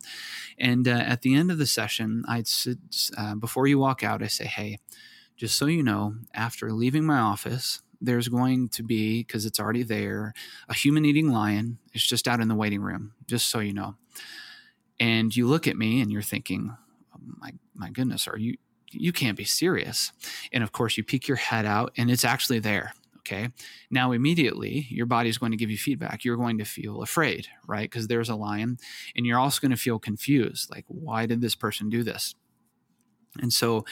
And 0.59 0.87
uh, 0.87 0.92
at 0.92 1.23
the 1.23 1.35
end 1.35 1.50
of 1.50 1.59
the 1.59 1.66
session 1.66 2.25
i'd 2.28 2.47
uh, 3.19 3.35
before 3.35 3.66
you 3.66 3.78
walk 3.78 4.04
out 4.04 4.23
i 4.23 4.26
say 4.26 4.45
hey 4.45 4.78
just 5.37 5.57
so 5.57 5.66
you 5.66 5.83
know 5.83 6.14
after 6.35 6.71
leaving 6.73 7.04
my 7.04 7.19
office 7.19 7.83
there's 8.00 8.28
going 8.28 8.69
to 8.71 8.83
be 8.83 9.23
because 9.23 9.45
it's 9.45 9.61
already 9.61 9.83
there 9.83 10.33
a 10.69 10.75
human 10.75 11.04
eating 11.04 11.30
lion. 11.30 11.78
It's 11.92 12.07
just 12.07 12.26
out 12.26 12.40
in 12.40 12.49
the 12.49 12.54
waiting 12.54 12.80
room 12.80 13.12
just 13.26 13.49
so 13.49 13.59
you 13.61 13.75
know. 13.75 13.97
And 14.99 15.35
you 15.35 15.47
look 15.47 15.66
at 15.66 15.76
me 15.76 16.00
and 16.00 16.11
you're 16.11 16.23
thinking 16.23 16.76
my 17.38 17.52
my 17.81 17.91
goodness, 17.91 18.29
are 18.29 18.39
you 18.39 18.57
you 18.93 19.13
can't 19.13 19.37
be 19.37 19.45
serious. 19.45 20.13
And 20.53 20.63
of 20.63 20.73
course, 20.73 20.97
you 20.97 21.05
peek 21.05 21.29
your 21.29 21.37
head 21.37 21.65
out 21.65 21.93
and 21.97 22.11
it's 22.11 22.25
actually 22.25 22.59
there. 22.59 22.93
Okay. 23.19 23.51
Now, 23.91 24.13
immediately, 24.13 24.87
your 24.91 25.07
body 25.07 25.29
is 25.29 25.39
going 25.39 25.53
to 25.53 25.59
give 25.59 25.71
you 25.71 25.79
feedback. 25.79 26.25
You're 26.25 26.37
going 26.37 26.59
to 26.59 26.65
feel 26.65 27.03
afraid, 27.03 27.47
right? 27.67 27.89
Because 27.89 28.09
there's 28.09 28.29
a 28.29 28.35
lion. 28.35 28.79
And 29.15 29.27
you're 29.27 29.39
also 29.39 29.61
going 29.61 29.71
to 29.71 29.77
feel 29.77 29.99
confused 29.99 30.71
like, 30.71 30.85
why 30.89 31.27
did 31.27 31.41
this 31.41 31.55
person 31.55 31.91
do 31.91 32.03
this? 32.03 32.35
And 33.41 33.53
so, 33.53 33.85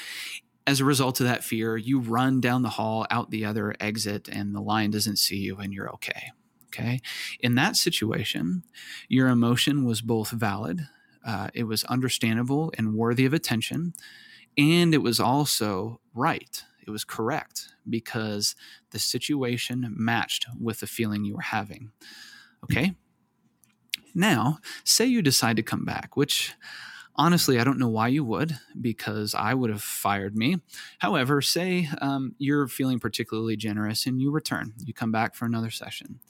as 0.66 0.80
a 0.80 0.85
result 0.85 1.21
of 1.21 1.26
that 1.26 1.45
fear, 1.45 1.76
you 1.76 2.00
run 2.00 2.40
down 2.40 2.62
the 2.62 2.68
hall, 2.68 3.07
out 3.11 3.30
the 3.30 3.45
other 3.45 3.75
exit, 3.80 4.28
and 4.28 4.54
the 4.54 4.61
lion 4.61 4.90
doesn't 4.90 5.16
see 5.16 5.37
you 5.37 5.57
and 5.57 5.73
you're 5.73 5.90
okay. 5.92 6.33
Okay. 6.66 7.00
In 7.40 7.54
that 7.54 7.76
situation, 7.76 8.64
your 9.09 9.28
emotion 9.28 9.85
was 9.85 10.02
both 10.02 10.30
valid 10.30 10.88
uh, 11.28 11.49
it 11.52 11.64
was 11.64 11.85
understandable 11.85 12.73
and 12.78 12.94
worthy 12.94 13.26
of 13.26 13.35
attention, 13.35 13.92
and 14.56 14.94
it 14.94 15.02
was 15.02 15.20
also 15.20 16.00
right. 16.14 16.64
It 16.87 16.90
was 16.90 17.04
correct 17.04 17.68
because 17.88 18.56
the 18.92 18.99
situation 18.99 19.94
matched 19.94 20.47
with 20.58 20.80
the 20.80 20.87
feeling 20.87 21.25
you 21.25 21.35
were 21.35 21.42
having. 21.42 21.90
Okay. 22.64 22.94
Now, 24.14 24.58
say 24.85 25.04
you 25.04 25.20
decide 25.20 25.56
to 25.56 25.62
come 25.62 25.85
back, 25.85 26.16
which 26.16 26.54
honestly, 27.14 27.61
I 27.61 27.64
don't 27.64 27.78
know 27.78 27.88
why 27.88 28.08
you 28.08 28.25
would, 28.25 28.58
because 28.80 29.35
I 29.35 29.52
would 29.52 29.68
have 29.68 29.82
fired 29.82 30.35
me. 30.35 30.61
However, 30.99 31.42
say 31.42 31.88
um, 32.00 32.35
you're 32.38 32.68
feeling 32.68 33.00
particularly 33.00 33.56
generous 33.56 34.06
and 34.06 34.20
you 34.20 34.30
return, 34.30 34.73
you 34.82 34.94
come 34.94 35.12
back 35.12 35.35
for 35.35 35.44
another 35.44 35.70
session. 35.70 36.20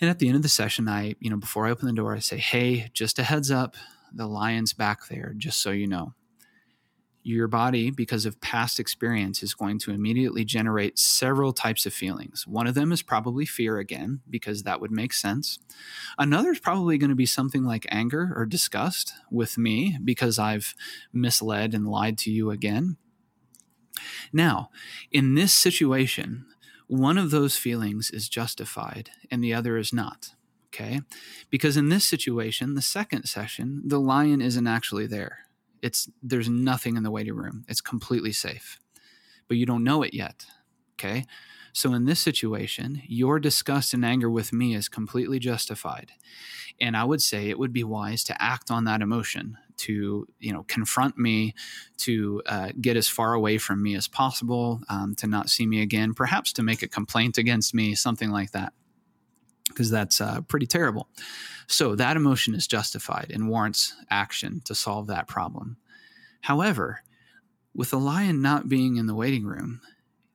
And 0.00 0.10
at 0.10 0.18
the 0.18 0.28
end 0.28 0.36
of 0.36 0.42
the 0.42 0.48
session, 0.48 0.88
I, 0.88 1.14
you 1.20 1.30
know, 1.30 1.36
before 1.36 1.66
I 1.66 1.70
open 1.70 1.86
the 1.86 1.92
door, 1.92 2.14
I 2.14 2.18
say, 2.18 2.36
hey, 2.36 2.90
just 2.92 3.18
a 3.18 3.22
heads 3.22 3.50
up, 3.50 3.76
the 4.12 4.26
lion's 4.26 4.72
back 4.72 5.08
there, 5.08 5.32
just 5.36 5.62
so 5.62 5.70
you 5.70 5.86
know 5.86 6.14
your 7.26 7.48
body, 7.48 7.90
because 7.90 8.24
of 8.24 8.40
past 8.40 8.78
experience, 8.78 9.42
is 9.42 9.52
going 9.52 9.80
to 9.80 9.90
immediately 9.90 10.44
generate 10.44 10.96
several 10.96 11.52
types 11.52 11.84
of 11.84 11.92
feelings. 11.92 12.46
One 12.46 12.68
of 12.68 12.76
them 12.76 12.92
is 12.92 13.02
probably 13.02 13.44
fear 13.44 13.78
again, 13.78 14.20
because 14.30 14.62
that 14.62 14.80
would 14.80 14.92
make 14.92 15.12
sense. 15.12 15.58
Another 16.18 16.52
is 16.52 16.60
probably 16.60 16.98
going 16.98 17.10
to 17.10 17.16
be 17.16 17.26
something 17.26 17.64
like 17.64 17.84
anger 17.90 18.32
or 18.36 18.46
disgust 18.46 19.12
with 19.28 19.58
me 19.58 19.98
because 20.04 20.38
I've 20.38 20.72
misled 21.12 21.74
and 21.74 21.88
lied 21.88 22.16
to 22.18 22.30
you 22.30 22.52
again. 22.52 22.96
Now, 24.32 24.70
in 25.10 25.34
this 25.34 25.52
situation, 25.52 26.46
one 26.86 27.18
of 27.18 27.30
those 27.30 27.56
feelings 27.56 28.10
is 28.10 28.28
justified 28.28 29.10
and 29.30 29.42
the 29.42 29.54
other 29.54 29.76
is 29.76 29.92
not. 29.92 30.30
Okay? 30.68 31.00
Because 31.50 31.76
in 31.76 31.88
this 31.88 32.04
situation, 32.04 32.74
the 32.74 32.82
second 32.82 33.24
session, 33.24 33.82
the 33.84 34.00
lion 34.00 34.40
isn't 34.40 34.66
actually 34.66 35.06
there 35.06 35.46
it's 35.82 36.10
there's 36.22 36.48
nothing 36.48 36.96
in 36.96 37.02
the 37.02 37.10
waiting 37.10 37.34
room. 37.34 37.64
It's 37.68 37.80
completely 37.80 38.32
safe. 38.32 38.80
But 39.48 39.56
you 39.56 39.66
don't 39.66 39.84
know 39.84 40.02
it 40.02 40.14
yet. 40.14 40.46
Okay? 40.94 41.26
So 41.76 41.92
in 41.92 42.06
this 42.06 42.20
situation, 42.20 43.02
your 43.06 43.38
disgust 43.38 43.92
and 43.92 44.02
anger 44.02 44.30
with 44.30 44.50
me 44.50 44.74
is 44.74 44.88
completely 44.88 45.38
justified. 45.38 46.10
And 46.80 46.96
I 46.96 47.04
would 47.04 47.20
say 47.20 47.50
it 47.50 47.58
would 47.58 47.74
be 47.74 47.84
wise 47.84 48.24
to 48.24 48.42
act 48.42 48.70
on 48.70 48.84
that 48.84 49.02
emotion, 49.02 49.58
to 49.78 50.26
you 50.40 50.52
know 50.54 50.64
confront 50.68 51.18
me, 51.18 51.54
to 51.98 52.42
uh, 52.46 52.70
get 52.80 52.96
as 52.96 53.08
far 53.08 53.34
away 53.34 53.58
from 53.58 53.82
me 53.82 53.94
as 53.94 54.08
possible, 54.08 54.80
um, 54.88 55.14
to 55.16 55.26
not 55.26 55.50
see 55.50 55.66
me 55.66 55.82
again, 55.82 56.14
perhaps 56.14 56.50
to 56.54 56.62
make 56.62 56.80
a 56.80 56.88
complaint 56.88 57.36
against 57.36 57.74
me, 57.74 57.94
something 57.94 58.30
like 58.30 58.52
that, 58.52 58.72
because 59.68 59.90
that's 59.90 60.18
uh, 60.18 60.40
pretty 60.48 60.66
terrible. 60.66 61.10
So 61.66 61.94
that 61.94 62.16
emotion 62.16 62.54
is 62.54 62.66
justified 62.66 63.30
and 63.30 63.50
warrants 63.50 63.94
action 64.08 64.62
to 64.64 64.74
solve 64.74 65.08
that 65.08 65.28
problem. 65.28 65.76
However, 66.40 67.02
with 67.74 67.90
the 67.90 68.00
lion 68.00 68.40
not 68.40 68.66
being 68.66 68.96
in 68.96 69.04
the 69.04 69.14
waiting 69.14 69.44
room, 69.44 69.82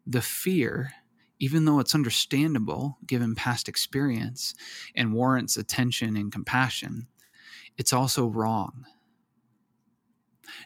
the 0.05 0.21
fear, 0.21 0.93
even 1.41 1.65
though 1.65 1.79
it's 1.79 1.95
understandable 1.95 2.99
given 3.07 3.33
past 3.33 3.67
experience 3.67 4.53
and 4.95 5.11
warrants 5.11 5.57
attention 5.57 6.15
and 6.15 6.31
compassion, 6.31 7.07
it's 7.77 7.91
also 7.91 8.27
wrong. 8.27 8.85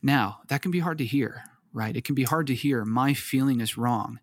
Now, 0.04 0.40
that 0.50 0.62
can 0.62 0.72
be 0.72 0.80
hard 0.80 0.98
to 0.98 1.06
hear, 1.06 1.44
right? 1.72 1.96
It 1.96 2.04
can 2.04 2.14
be 2.14 2.24
hard 2.24 2.48
to 2.48 2.54
hear 2.54 2.84
my 2.84 3.14
feeling 3.14 3.62
is 3.62 3.78
wrong. 3.78 4.20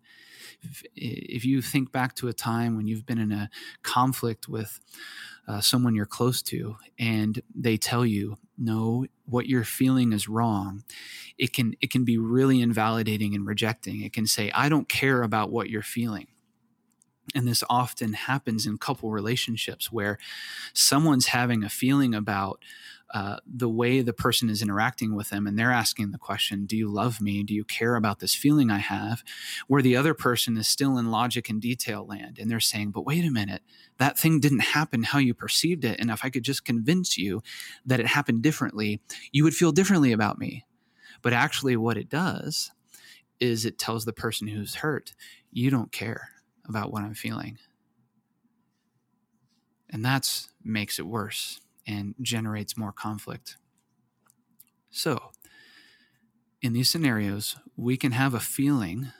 If, 0.61 0.83
if 0.95 1.43
you 1.43 1.63
think 1.63 1.91
back 1.91 2.13
to 2.15 2.27
a 2.27 2.33
time 2.33 2.77
when 2.77 2.85
you've 2.85 3.05
been 3.05 3.17
in 3.17 3.31
a 3.31 3.49
conflict 3.81 4.47
with 4.47 4.79
uh, 5.47 5.59
someone 5.59 5.95
you're 5.95 6.05
close 6.05 6.43
to 6.43 6.77
and 6.99 7.41
they 7.55 7.77
tell 7.77 8.05
you 8.05 8.37
no 8.59 9.07
what 9.25 9.47
you're 9.47 9.63
feeling 9.65 10.13
is 10.13 10.29
wrong 10.29 10.83
it 11.37 11.51
can 11.51 11.73
it 11.81 11.91
can 11.91 12.05
be 12.05 12.17
really 12.17 12.61
invalidating 12.61 13.35
and 13.35 13.45
rejecting 13.45 14.01
it 14.01 14.13
can 14.13 14.25
say 14.25 14.49
i 14.51 14.69
don't 14.69 14.87
care 14.87 15.21
about 15.21 15.51
what 15.51 15.69
you're 15.69 15.81
feeling 15.81 16.27
and 17.35 17.47
this 17.47 17.63
often 17.69 18.13
happens 18.13 18.65
in 18.65 18.77
couple 18.77 19.11
relationships 19.11 19.91
where 19.91 20.17
someone's 20.73 21.27
having 21.27 21.63
a 21.63 21.69
feeling 21.69 22.13
about 22.13 22.61
uh, 23.13 23.37
the 23.45 23.69
way 23.69 24.01
the 24.01 24.11
person 24.11 24.49
is 24.49 24.63
interacting 24.63 25.13
with 25.13 25.29
them 25.29 25.45
and 25.45 25.57
they're 25.57 25.71
asking 25.71 26.11
the 26.11 26.17
question 26.17 26.65
do 26.65 26.75
you 26.75 26.89
love 26.89 27.21
me? 27.21 27.43
Do 27.43 27.53
you 27.53 27.63
care 27.63 27.95
about 27.95 28.19
this 28.19 28.33
feeling 28.33 28.71
i 28.71 28.79
have? 28.79 29.23
where 29.67 29.83
the 29.83 29.95
other 29.95 30.13
person 30.15 30.57
is 30.57 30.67
still 30.67 30.97
in 30.97 31.11
logic 31.11 31.47
and 31.47 31.61
detail 31.61 32.05
land 32.05 32.39
and 32.39 32.49
they're 32.49 32.59
saying 32.59 32.91
but 32.91 33.05
wait 33.05 33.23
a 33.23 33.31
minute. 33.31 33.61
That 33.99 34.17
thing 34.17 34.39
didn't 34.39 34.59
happen 34.59 35.03
how 35.03 35.19
you 35.19 35.33
perceived 35.33 35.85
it 35.85 35.99
and 35.99 36.09
if 36.09 36.25
i 36.25 36.29
could 36.29 36.43
just 36.43 36.65
convince 36.65 37.17
you 37.17 37.43
that 37.85 37.99
it 37.99 38.07
happened 38.07 38.41
differently 38.41 38.99
you 39.31 39.43
would 39.43 39.55
feel 39.55 39.71
differently 39.71 40.11
about 40.11 40.39
me. 40.39 40.65
But 41.21 41.33
actually 41.33 41.77
what 41.77 41.97
it 41.97 42.09
does 42.09 42.71
is 43.39 43.65
it 43.65 43.77
tells 43.77 44.05
the 44.05 44.13
person 44.13 44.47
who's 44.47 44.75
hurt 44.75 45.13
you 45.51 45.69
don't 45.69 45.91
care 45.91 46.32
about 46.67 46.91
what 46.91 47.03
i'm 47.03 47.13
feeling 47.13 47.57
and 49.93 50.03
that 50.03 50.47
makes 50.63 50.97
it 50.97 51.05
worse 51.05 51.61
and 51.85 52.15
generates 52.19 52.75
more 52.75 52.91
conflict. 52.91 53.57
So, 54.89 55.31
in 56.61 56.73
these 56.73 56.89
scenarios, 56.89 57.57
we 57.77 57.95
can 57.95 58.13
have 58.13 58.33
a 58.33 58.39
feeling 58.39 59.11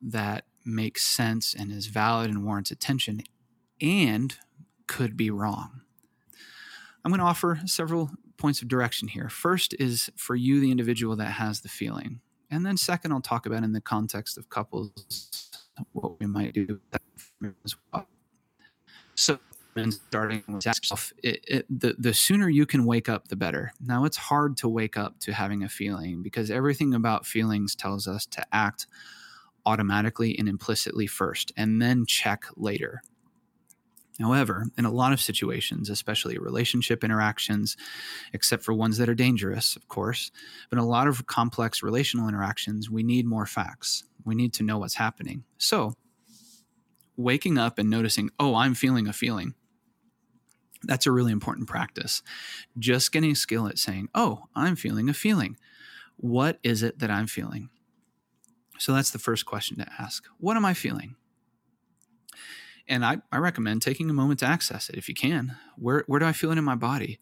that 0.00 0.44
makes 0.64 1.04
sense 1.04 1.52
and 1.52 1.72
is 1.72 1.86
valid 1.86 2.30
and 2.30 2.44
warrants 2.44 2.70
attention 2.70 3.22
and 3.80 4.36
could 4.86 5.16
be 5.16 5.30
wrong. 5.30 5.80
I'm 7.04 7.10
going 7.10 7.20
to 7.20 7.24
offer 7.24 7.60
several 7.64 8.10
points 8.36 8.62
of 8.62 8.68
direction 8.68 9.08
here. 9.08 9.28
First 9.28 9.74
is 9.80 10.10
for 10.16 10.36
you, 10.36 10.60
the 10.60 10.70
individual 10.70 11.16
that 11.16 11.32
has 11.32 11.62
the 11.62 11.68
feeling. 11.68 12.20
And 12.50 12.64
then, 12.64 12.76
second, 12.76 13.12
I'll 13.12 13.20
talk 13.20 13.46
about 13.46 13.64
in 13.64 13.72
the 13.72 13.80
context 13.80 14.38
of 14.38 14.48
couples 14.48 15.49
what 15.92 16.18
we 16.20 16.26
might 16.26 16.52
do 16.52 16.66
with 16.68 16.90
that 16.90 17.02
as 17.64 17.76
well. 17.92 18.06
So, 19.14 19.38
and 19.76 19.92
starting 19.92 20.42
with 20.48 20.66
yourself, 20.66 21.12
it, 21.22 21.44
it, 21.46 21.66
the, 21.80 21.94
the 21.98 22.14
sooner 22.14 22.48
you 22.48 22.66
can 22.66 22.84
wake 22.84 23.08
up, 23.08 23.28
the 23.28 23.36
better. 23.36 23.72
Now, 23.80 24.04
it's 24.04 24.16
hard 24.16 24.56
to 24.58 24.68
wake 24.68 24.96
up 24.96 25.18
to 25.20 25.32
having 25.32 25.62
a 25.62 25.68
feeling 25.68 26.22
because 26.22 26.50
everything 26.50 26.94
about 26.94 27.26
feelings 27.26 27.74
tells 27.74 28.08
us 28.08 28.26
to 28.26 28.44
act 28.52 28.86
automatically 29.66 30.38
and 30.38 30.48
implicitly 30.48 31.06
first 31.06 31.52
and 31.56 31.80
then 31.80 32.06
check 32.06 32.44
later. 32.56 33.02
However, 34.20 34.66
in 34.76 34.84
a 34.84 34.92
lot 34.92 35.12
of 35.12 35.20
situations, 35.20 35.88
especially 35.88 36.38
relationship 36.38 37.02
interactions, 37.02 37.76
except 38.32 38.62
for 38.62 38.74
ones 38.74 38.98
that 38.98 39.08
are 39.08 39.14
dangerous, 39.14 39.76
of 39.76 39.88
course, 39.88 40.30
but 40.68 40.78
in 40.78 40.84
a 40.84 40.88
lot 40.88 41.08
of 41.08 41.26
complex 41.26 41.82
relational 41.82 42.28
interactions, 42.28 42.90
we 42.90 43.02
need 43.02 43.26
more 43.26 43.46
facts. 43.46 44.04
We 44.24 44.34
need 44.34 44.52
to 44.54 44.62
know 44.62 44.78
what's 44.78 44.94
happening. 44.94 45.44
So, 45.58 45.94
waking 47.16 47.58
up 47.58 47.78
and 47.78 47.88
noticing, 47.88 48.30
oh, 48.38 48.54
I'm 48.54 48.74
feeling 48.74 49.06
a 49.06 49.12
feeling, 49.12 49.54
that's 50.82 51.06
a 51.06 51.12
really 51.12 51.32
important 51.32 51.68
practice. 51.68 52.22
Just 52.78 53.12
getting 53.12 53.34
skill 53.34 53.66
at 53.66 53.78
saying, 53.78 54.08
oh, 54.14 54.44
I'm 54.54 54.76
feeling 54.76 55.08
a 55.08 55.14
feeling. 55.14 55.56
What 56.16 56.58
is 56.62 56.82
it 56.82 56.98
that 56.98 57.10
I'm 57.10 57.26
feeling? 57.26 57.70
So 58.78 58.94
that's 58.94 59.10
the 59.10 59.18
first 59.18 59.44
question 59.44 59.78
to 59.78 59.86
ask. 59.98 60.24
What 60.38 60.56
am 60.56 60.64
I 60.64 60.74
feeling? 60.74 61.16
And 62.88 63.04
I, 63.04 63.18
I 63.30 63.38
recommend 63.38 63.82
taking 63.82 64.10
a 64.10 64.14
moment 64.14 64.40
to 64.40 64.46
access 64.46 64.88
it 64.88 64.96
if 64.96 65.08
you 65.08 65.14
can. 65.14 65.56
Where, 65.76 66.04
where 66.06 66.20
do 66.20 66.26
I 66.26 66.32
feel 66.32 66.50
it 66.50 66.58
in 66.58 66.64
my 66.64 66.74
body? 66.74 67.18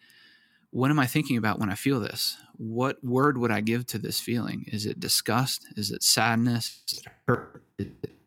What 0.70 0.90
am 0.90 0.98
I 0.98 1.06
thinking 1.06 1.36
about 1.36 1.58
when 1.58 1.70
I 1.70 1.74
feel 1.74 2.00
this? 2.00 2.36
What 2.56 3.02
word 3.02 3.38
would 3.38 3.50
I 3.50 3.60
give 3.60 3.86
to 3.86 3.98
this 3.98 4.20
feeling? 4.20 4.66
Is 4.68 4.84
it 4.84 5.00
disgust? 5.00 5.66
Is 5.76 5.90
it 5.90 6.02
sadness? 6.02 6.82
Is 6.90 6.98
it 6.98 7.06
hurt? 7.26 7.62
Is 7.78 7.86
it 8.02 8.18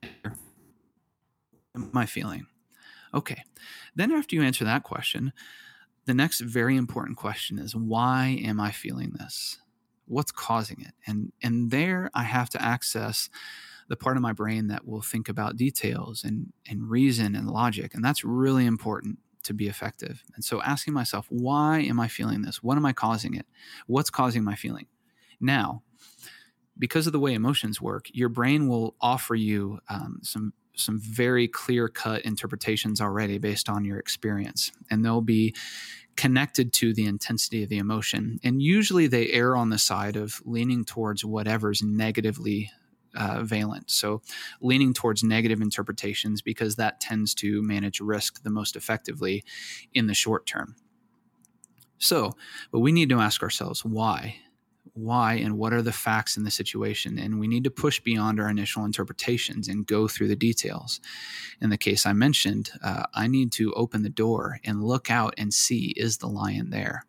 I 1.93 2.05
feeling? 2.05 2.47
Okay. 3.13 3.43
Then, 3.95 4.11
after 4.11 4.35
you 4.35 4.43
answer 4.43 4.65
that 4.65 4.83
question, 4.83 5.33
the 6.05 6.13
next 6.13 6.41
very 6.41 6.75
important 6.75 7.17
question 7.17 7.59
is 7.59 7.75
why 7.75 8.39
am 8.43 8.59
I 8.59 8.71
feeling 8.71 9.13
this? 9.17 9.59
What's 10.05 10.31
causing 10.31 10.81
it? 10.81 10.93
And 11.05 11.31
and 11.41 11.71
there 11.71 12.09
I 12.13 12.23
have 12.23 12.49
to 12.51 12.61
access 12.61 13.29
the 13.91 13.97
part 13.97 14.15
of 14.15 14.23
my 14.23 14.31
brain 14.31 14.67
that 14.67 14.87
will 14.87 15.01
think 15.01 15.27
about 15.27 15.57
details 15.57 16.23
and 16.23 16.53
and 16.65 16.89
reason 16.89 17.35
and 17.35 17.49
logic, 17.49 17.93
and 17.93 18.03
that's 18.03 18.23
really 18.23 18.65
important 18.65 19.19
to 19.43 19.53
be 19.53 19.67
effective. 19.67 20.23
And 20.33 20.45
so 20.45 20.61
asking 20.61 20.93
myself, 20.93 21.27
why 21.29 21.81
am 21.81 21.99
I 21.99 22.07
feeling 22.07 22.41
this? 22.41 22.63
What 22.63 22.77
am 22.77 22.85
I 22.85 22.93
causing 22.93 23.33
it? 23.35 23.45
What's 23.87 24.09
causing 24.09 24.45
my 24.45 24.55
feeling? 24.55 24.87
Now, 25.41 25.83
because 26.77 27.05
of 27.05 27.11
the 27.11 27.19
way 27.19 27.33
emotions 27.33 27.81
work, 27.81 28.05
your 28.13 28.29
brain 28.29 28.69
will 28.69 28.95
offer 29.01 29.35
you 29.35 29.79
um, 29.89 30.19
some 30.23 30.53
some 30.73 30.97
very 31.01 31.49
clear 31.49 31.89
cut 31.89 32.21
interpretations 32.21 33.01
already 33.01 33.39
based 33.39 33.67
on 33.67 33.83
your 33.83 33.99
experience, 33.99 34.71
and 34.89 35.03
they'll 35.03 35.19
be 35.19 35.53
connected 36.15 36.71
to 36.71 36.93
the 36.93 37.05
intensity 37.05 37.63
of 37.63 37.69
the 37.69 37.77
emotion. 37.77 38.39
And 38.41 38.61
usually 38.61 39.07
they 39.07 39.27
err 39.31 39.57
on 39.57 39.69
the 39.69 39.77
side 39.77 40.15
of 40.15 40.41
leaning 40.45 40.85
towards 40.85 41.25
whatever's 41.25 41.81
negatively 41.83 42.71
uh, 43.15 43.43
valent. 43.43 43.89
So, 43.91 44.21
leaning 44.61 44.93
towards 44.93 45.23
negative 45.23 45.61
interpretations 45.61 46.41
because 46.41 46.75
that 46.75 46.99
tends 46.99 47.33
to 47.35 47.61
manage 47.61 47.99
risk 47.99 48.43
the 48.43 48.49
most 48.49 48.75
effectively 48.75 49.43
in 49.93 50.07
the 50.07 50.13
short 50.13 50.45
term. 50.45 50.75
So, 51.97 52.35
but 52.71 52.79
we 52.79 52.91
need 52.91 53.09
to 53.09 53.19
ask 53.19 53.43
ourselves 53.43 53.85
why? 53.85 54.37
why 54.93 55.33
and 55.35 55.57
what 55.57 55.73
are 55.73 55.81
the 55.81 55.91
facts 55.91 56.35
in 56.35 56.43
the 56.43 56.51
situation 56.51 57.17
and 57.17 57.39
we 57.39 57.47
need 57.47 57.63
to 57.63 57.71
push 57.71 57.99
beyond 58.01 58.39
our 58.39 58.49
initial 58.49 58.83
interpretations 58.83 59.67
and 59.67 59.87
go 59.87 60.07
through 60.07 60.27
the 60.27 60.35
details 60.35 60.99
in 61.61 61.69
the 61.69 61.77
case 61.77 62.05
i 62.05 62.13
mentioned 62.13 62.71
uh, 62.83 63.03
i 63.13 63.27
need 63.27 63.51
to 63.51 63.71
open 63.73 64.03
the 64.03 64.09
door 64.09 64.59
and 64.65 64.83
look 64.83 65.09
out 65.09 65.33
and 65.37 65.53
see 65.53 65.93
is 65.95 66.17
the 66.17 66.27
lion 66.27 66.69
there 66.71 67.05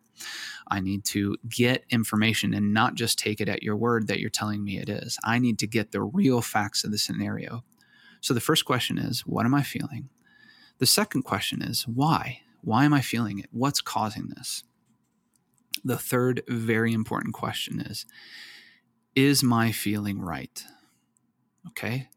i 0.69 0.79
need 0.79 1.05
to 1.05 1.37
get 1.49 1.85
information 1.89 2.53
and 2.53 2.73
not 2.73 2.95
just 2.95 3.19
take 3.19 3.41
it 3.41 3.49
at 3.49 3.63
your 3.63 3.75
word 3.75 4.07
that 4.07 4.19
you're 4.19 4.29
telling 4.29 4.63
me 4.63 4.77
it 4.79 4.89
is 4.89 5.17
i 5.23 5.39
need 5.39 5.59
to 5.59 5.67
get 5.67 5.91
the 5.91 6.01
real 6.01 6.41
facts 6.41 6.83
of 6.83 6.91
the 6.91 6.97
scenario 6.97 7.63
so 8.21 8.33
the 8.33 8.41
first 8.41 8.65
question 8.65 8.97
is 8.97 9.21
what 9.21 9.45
am 9.45 9.55
i 9.55 9.63
feeling 9.63 10.09
the 10.79 10.85
second 10.87 11.23
question 11.23 11.61
is 11.61 11.87
why 11.87 12.41
why 12.61 12.85
am 12.85 12.93
i 12.93 13.01
feeling 13.01 13.39
it 13.39 13.47
what's 13.51 13.81
causing 13.81 14.29
this 14.35 14.63
the 15.83 15.97
third 15.97 16.43
very 16.49 16.93
important 16.93 17.33
question 17.33 17.81
is 17.81 18.05
Is 19.15 19.43
my 19.43 19.71
feeling 19.73 20.19
right? 20.21 20.63
Okay. 21.69 22.09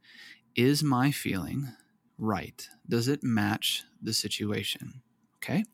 Is 0.56 0.82
my 0.84 1.10
feeling 1.12 1.68
right? 2.18 2.68
Does 2.88 3.08
it 3.08 3.24
match 3.24 3.84
the 4.02 4.14
situation? 4.14 5.02
Okay. 5.38 5.64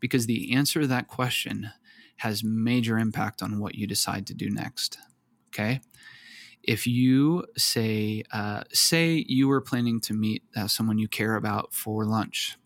Because 0.00 0.26
the 0.26 0.54
answer 0.54 0.80
to 0.80 0.86
that 0.86 1.08
question 1.08 1.70
has 2.16 2.44
major 2.44 2.98
impact 2.98 3.42
on 3.42 3.58
what 3.58 3.74
you 3.74 3.86
decide 3.86 4.26
to 4.26 4.34
do 4.34 4.48
next. 4.48 4.98
Okay. 5.48 5.80
If 6.62 6.86
you 6.86 7.44
say, 7.56 8.22
uh, 8.32 8.62
say 8.72 9.24
you 9.28 9.48
were 9.48 9.60
planning 9.60 10.00
to 10.02 10.14
meet 10.14 10.44
uh, 10.54 10.68
someone 10.68 10.98
you 10.98 11.08
care 11.08 11.34
about 11.34 11.74
for 11.74 12.04
lunch, 12.04 12.56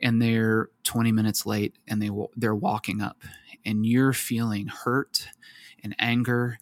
and 0.00 0.20
they're 0.20 0.68
20 0.84 1.12
minutes 1.12 1.46
late 1.46 1.76
and 1.88 2.00
they 2.02 2.10
they're 2.36 2.54
walking 2.54 3.00
up 3.00 3.22
and 3.64 3.86
you're 3.86 4.12
feeling 4.12 4.68
hurt 4.68 5.28
and 5.82 5.94
anger 5.98 6.58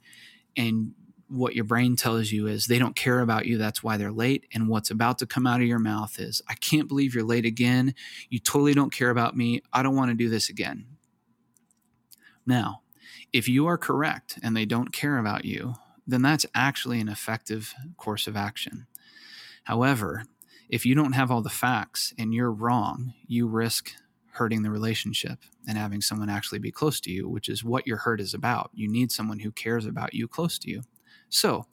and 0.56 0.92
what 1.28 1.54
your 1.54 1.64
brain 1.64 1.96
tells 1.96 2.30
you 2.30 2.46
is 2.46 2.66
they 2.66 2.78
don't 2.78 2.96
care 2.96 3.20
about 3.20 3.46
you 3.46 3.56
that's 3.58 3.82
why 3.82 3.96
they're 3.96 4.12
late 4.12 4.46
and 4.52 4.68
what's 4.68 4.90
about 4.90 5.18
to 5.18 5.26
come 5.26 5.46
out 5.46 5.60
of 5.60 5.66
your 5.66 5.78
mouth 5.78 6.18
is 6.18 6.42
i 6.48 6.54
can't 6.54 6.88
believe 6.88 7.14
you're 7.14 7.24
late 7.24 7.44
again 7.44 7.94
you 8.28 8.38
totally 8.38 8.74
don't 8.74 8.92
care 8.92 9.10
about 9.10 9.36
me 9.36 9.62
i 9.72 9.82
don't 9.82 9.96
want 9.96 10.10
to 10.10 10.16
do 10.16 10.28
this 10.28 10.48
again 10.48 10.84
now 12.46 12.82
if 13.32 13.48
you 13.48 13.66
are 13.66 13.78
correct 13.78 14.38
and 14.42 14.56
they 14.56 14.64
don't 14.66 14.92
care 14.92 15.18
about 15.18 15.44
you 15.44 15.74
then 16.06 16.22
that's 16.22 16.46
actually 16.54 17.00
an 17.00 17.08
effective 17.08 17.74
course 17.96 18.26
of 18.26 18.36
action 18.36 18.86
however 19.64 20.24
if 20.68 20.84
you 20.84 20.94
don't 20.94 21.12
have 21.12 21.30
all 21.30 21.42
the 21.42 21.50
facts 21.50 22.12
and 22.18 22.34
you're 22.34 22.52
wrong 22.52 23.14
you 23.26 23.46
risk 23.46 23.92
hurting 24.34 24.62
the 24.62 24.70
relationship 24.70 25.38
and 25.66 25.78
having 25.78 26.00
someone 26.00 26.28
actually 26.28 26.58
be 26.58 26.72
close 26.72 27.00
to 27.00 27.10
you, 27.10 27.28
which 27.28 27.48
is 27.48 27.62
what 27.62 27.86
your 27.86 27.98
hurt 27.98 28.20
is 28.20 28.34
about. 28.34 28.68
You 28.74 28.88
need 28.88 29.12
someone 29.12 29.38
who 29.38 29.52
cares 29.52 29.86
about 29.86 30.12
you 30.12 30.26
close 30.26 30.58
to 30.58 30.70
you. 30.70 30.82
So, 31.34 31.66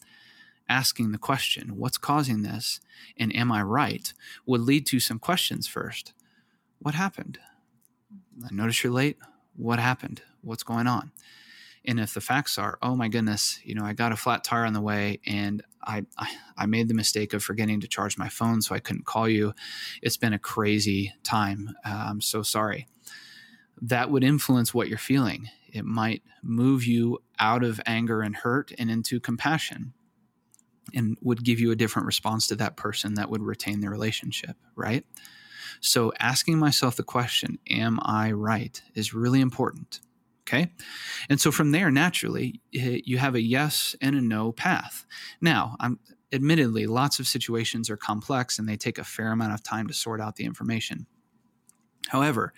asking 0.68 1.12
the 1.12 1.20
question, 1.20 1.77
what's 1.77 2.00
causing 2.00 2.41
this 2.41 2.80
and 3.15 3.36
am 3.36 3.51
I 3.51 3.62
right, 3.62 4.12
would 4.48 4.62
lead 4.62 4.88
to 4.88 5.00
some 5.00 5.20
questions 5.20 5.68
first. 5.68 6.13
What 6.80 6.96
happened? 6.96 7.38
I 8.44 8.48
notice 8.51 8.84
you're 8.84 8.91
late. 8.91 9.18
What 9.56 9.77
happened? 9.77 10.24
What's 10.41 10.63
going 10.63 10.88
on? 10.88 11.12
And 11.86 12.00
if 12.00 12.15
the 12.15 12.22
facts 12.22 12.58
are, 12.58 12.80
oh 12.82 12.96
my 12.96 13.08
goodness, 13.08 13.60
you 13.63 13.75
know, 13.75 13.86
I 13.86 13.94
got 13.94 14.12
a 14.12 14.15
flat 14.15 14.44
tire 14.44 14.65
on 14.65 14.74
the 14.74 14.82
way 14.82 15.20
and 15.27 15.62
I, 15.84 16.06
I, 16.58 16.65
made 16.65 16.88
the 16.88 16.94
mistake 16.96 17.34
of 17.34 17.44
forgetting 17.44 17.82
to 17.82 17.88
charge 17.88 18.18
my 18.18 18.30
phone, 18.30 18.62
so 18.62 18.74
I 18.74 18.80
couldn't 18.80 19.06
call 19.06 19.27
you. 19.27 19.53
It's 20.01 20.18
been 20.18 20.34
a 20.34 20.39
crazy 20.39 21.13
time. 21.24 21.72
Uh, 21.86 22.06
I'm 22.10 22.22
so 22.22 22.44
sorry. 22.44 22.88
That 23.82 24.12
would 24.12 24.24
influence 24.24 24.74
what 24.74 24.89
you're 24.89 25.00
feeling. 25.00 25.50
It 25.72 25.86
might 25.86 26.24
move 26.44 26.86
you 26.86 27.20
out 27.40 27.63
of 27.63 27.80
anger 27.86 28.22
and 28.22 28.36
hurt 28.36 28.72
and 28.78 28.90
into 28.90 29.20
compassion 29.20 29.94
and 30.94 31.18
would 31.22 31.44
give 31.44 31.60
you 31.60 31.72
a 31.72 31.75
different 31.75 32.06
response 32.06 32.48
to 32.48 32.56
that 32.56 32.75
person 32.75 33.13
that 33.13 33.30
would 33.30 33.42
retain 33.42 33.82
the 33.82 33.90
relationship, 33.90 34.58
right? 34.76 35.06
So 35.80 36.12
asking 36.19 36.58
myself 36.58 36.95
the 36.95 37.04
question, 37.04 37.58
am 37.69 38.00
I 38.04 38.32
right, 38.32 38.82
is 38.93 39.13
really 39.13 39.41
important. 39.41 40.00
Okay. 40.48 40.74
And 41.30 41.39
so 41.39 41.52
from 41.52 41.72
there, 41.72 41.89
naturally, 41.91 42.62
you 42.72 43.17
have 43.19 43.36
a 43.36 43.41
yes 43.41 43.95
and 44.02 44.15
a 44.15 44.22
no 44.22 44.52
path. 44.52 45.06
Now, 45.39 45.78
I'm 45.80 46.00
admittedly, 46.34 46.88
lots 46.88 47.19
of 47.19 47.28
situations 47.28 47.89
are 47.89 47.98
complex 47.98 48.60
and 48.60 48.67
they 48.67 48.76
take 48.76 48.98
a 48.98 49.04
fair 49.04 49.32
amount 49.32 49.54
of 49.54 49.63
time 49.63 49.88
to 49.88 49.93
sort 49.93 50.19
out 50.19 50.36
the 50.36 50.45
information. 50.45 51.06
However, 52.10 52.54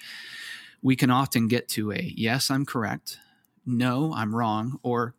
we 0.83 0.95
can 0.95 1.09
often 1.09 1.47
get 1.47 1.67
to 1.69 1.91
a 1.91 2.13
yes, 2.15 2.51
I'm 2.51 2.65
correct, 2.65 3.17
no, 3.65 4.13
I'm 4.13 4.35
wrong, 4.35 4.79
or 4.83 5.15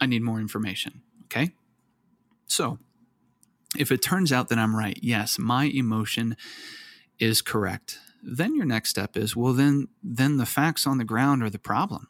I 0.00 0.06
need 0.06 0.22
more 0.22 0.38
information. 0.38 1.02
Okay. 1.24 1.50
So 2.46 2.78
if 3.76 3.90
it 3.90 4.00
turns 4.00 4.32
out 4.32 4.48
that 4.48 4.58
I'm 4.58 4.76
right, 4.76 4.98
yes, 5.02 5.38
my 5.38 5.64
emotion 5.64 6.36
is 7.18 7.42
correct 7.42 7.98
then 8.22 8.54
your 8.54 8.66
next 8.66 8.90
step 8.90 9.16
is 9.16 9.36
well 9.36 9.52
then 9.52 9.88
then 10.02 10.36
the 10.36 10.46
facts 10.46 10.86
on 10.86 10.98
the 10.98 11.04
ground 11.04 11.42
are 11.42 11.50
the 11.50 11.58
problem 11.58 12.08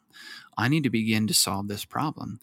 i 0.57 0.67
need 0.67 0.83
to 0.83 0.89
begin 0.89 1.27
to 1.27 1.33
solve 1.33 1.67
this 1.67 1.85
problem 1.85 2.39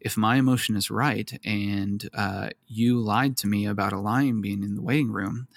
if 0.00 0.16
my 0.16 0.36
emotion 0.36 0.76
is 0.76 0.90
right 0.90 1.38
and 1.44 2.08
uh, 2.14 2.48
you 2.66 2.98
lied 2.98 3.36
to 3.36 3.46
me 3.46 3.66
about 3.66 3.92
a 3.92 4.00
lion 4.00 4.40
being 4.40 4.62
in 4.62 4.74
the 4.74 4.82
waiting 4.82 5.10
room 5.10 5.48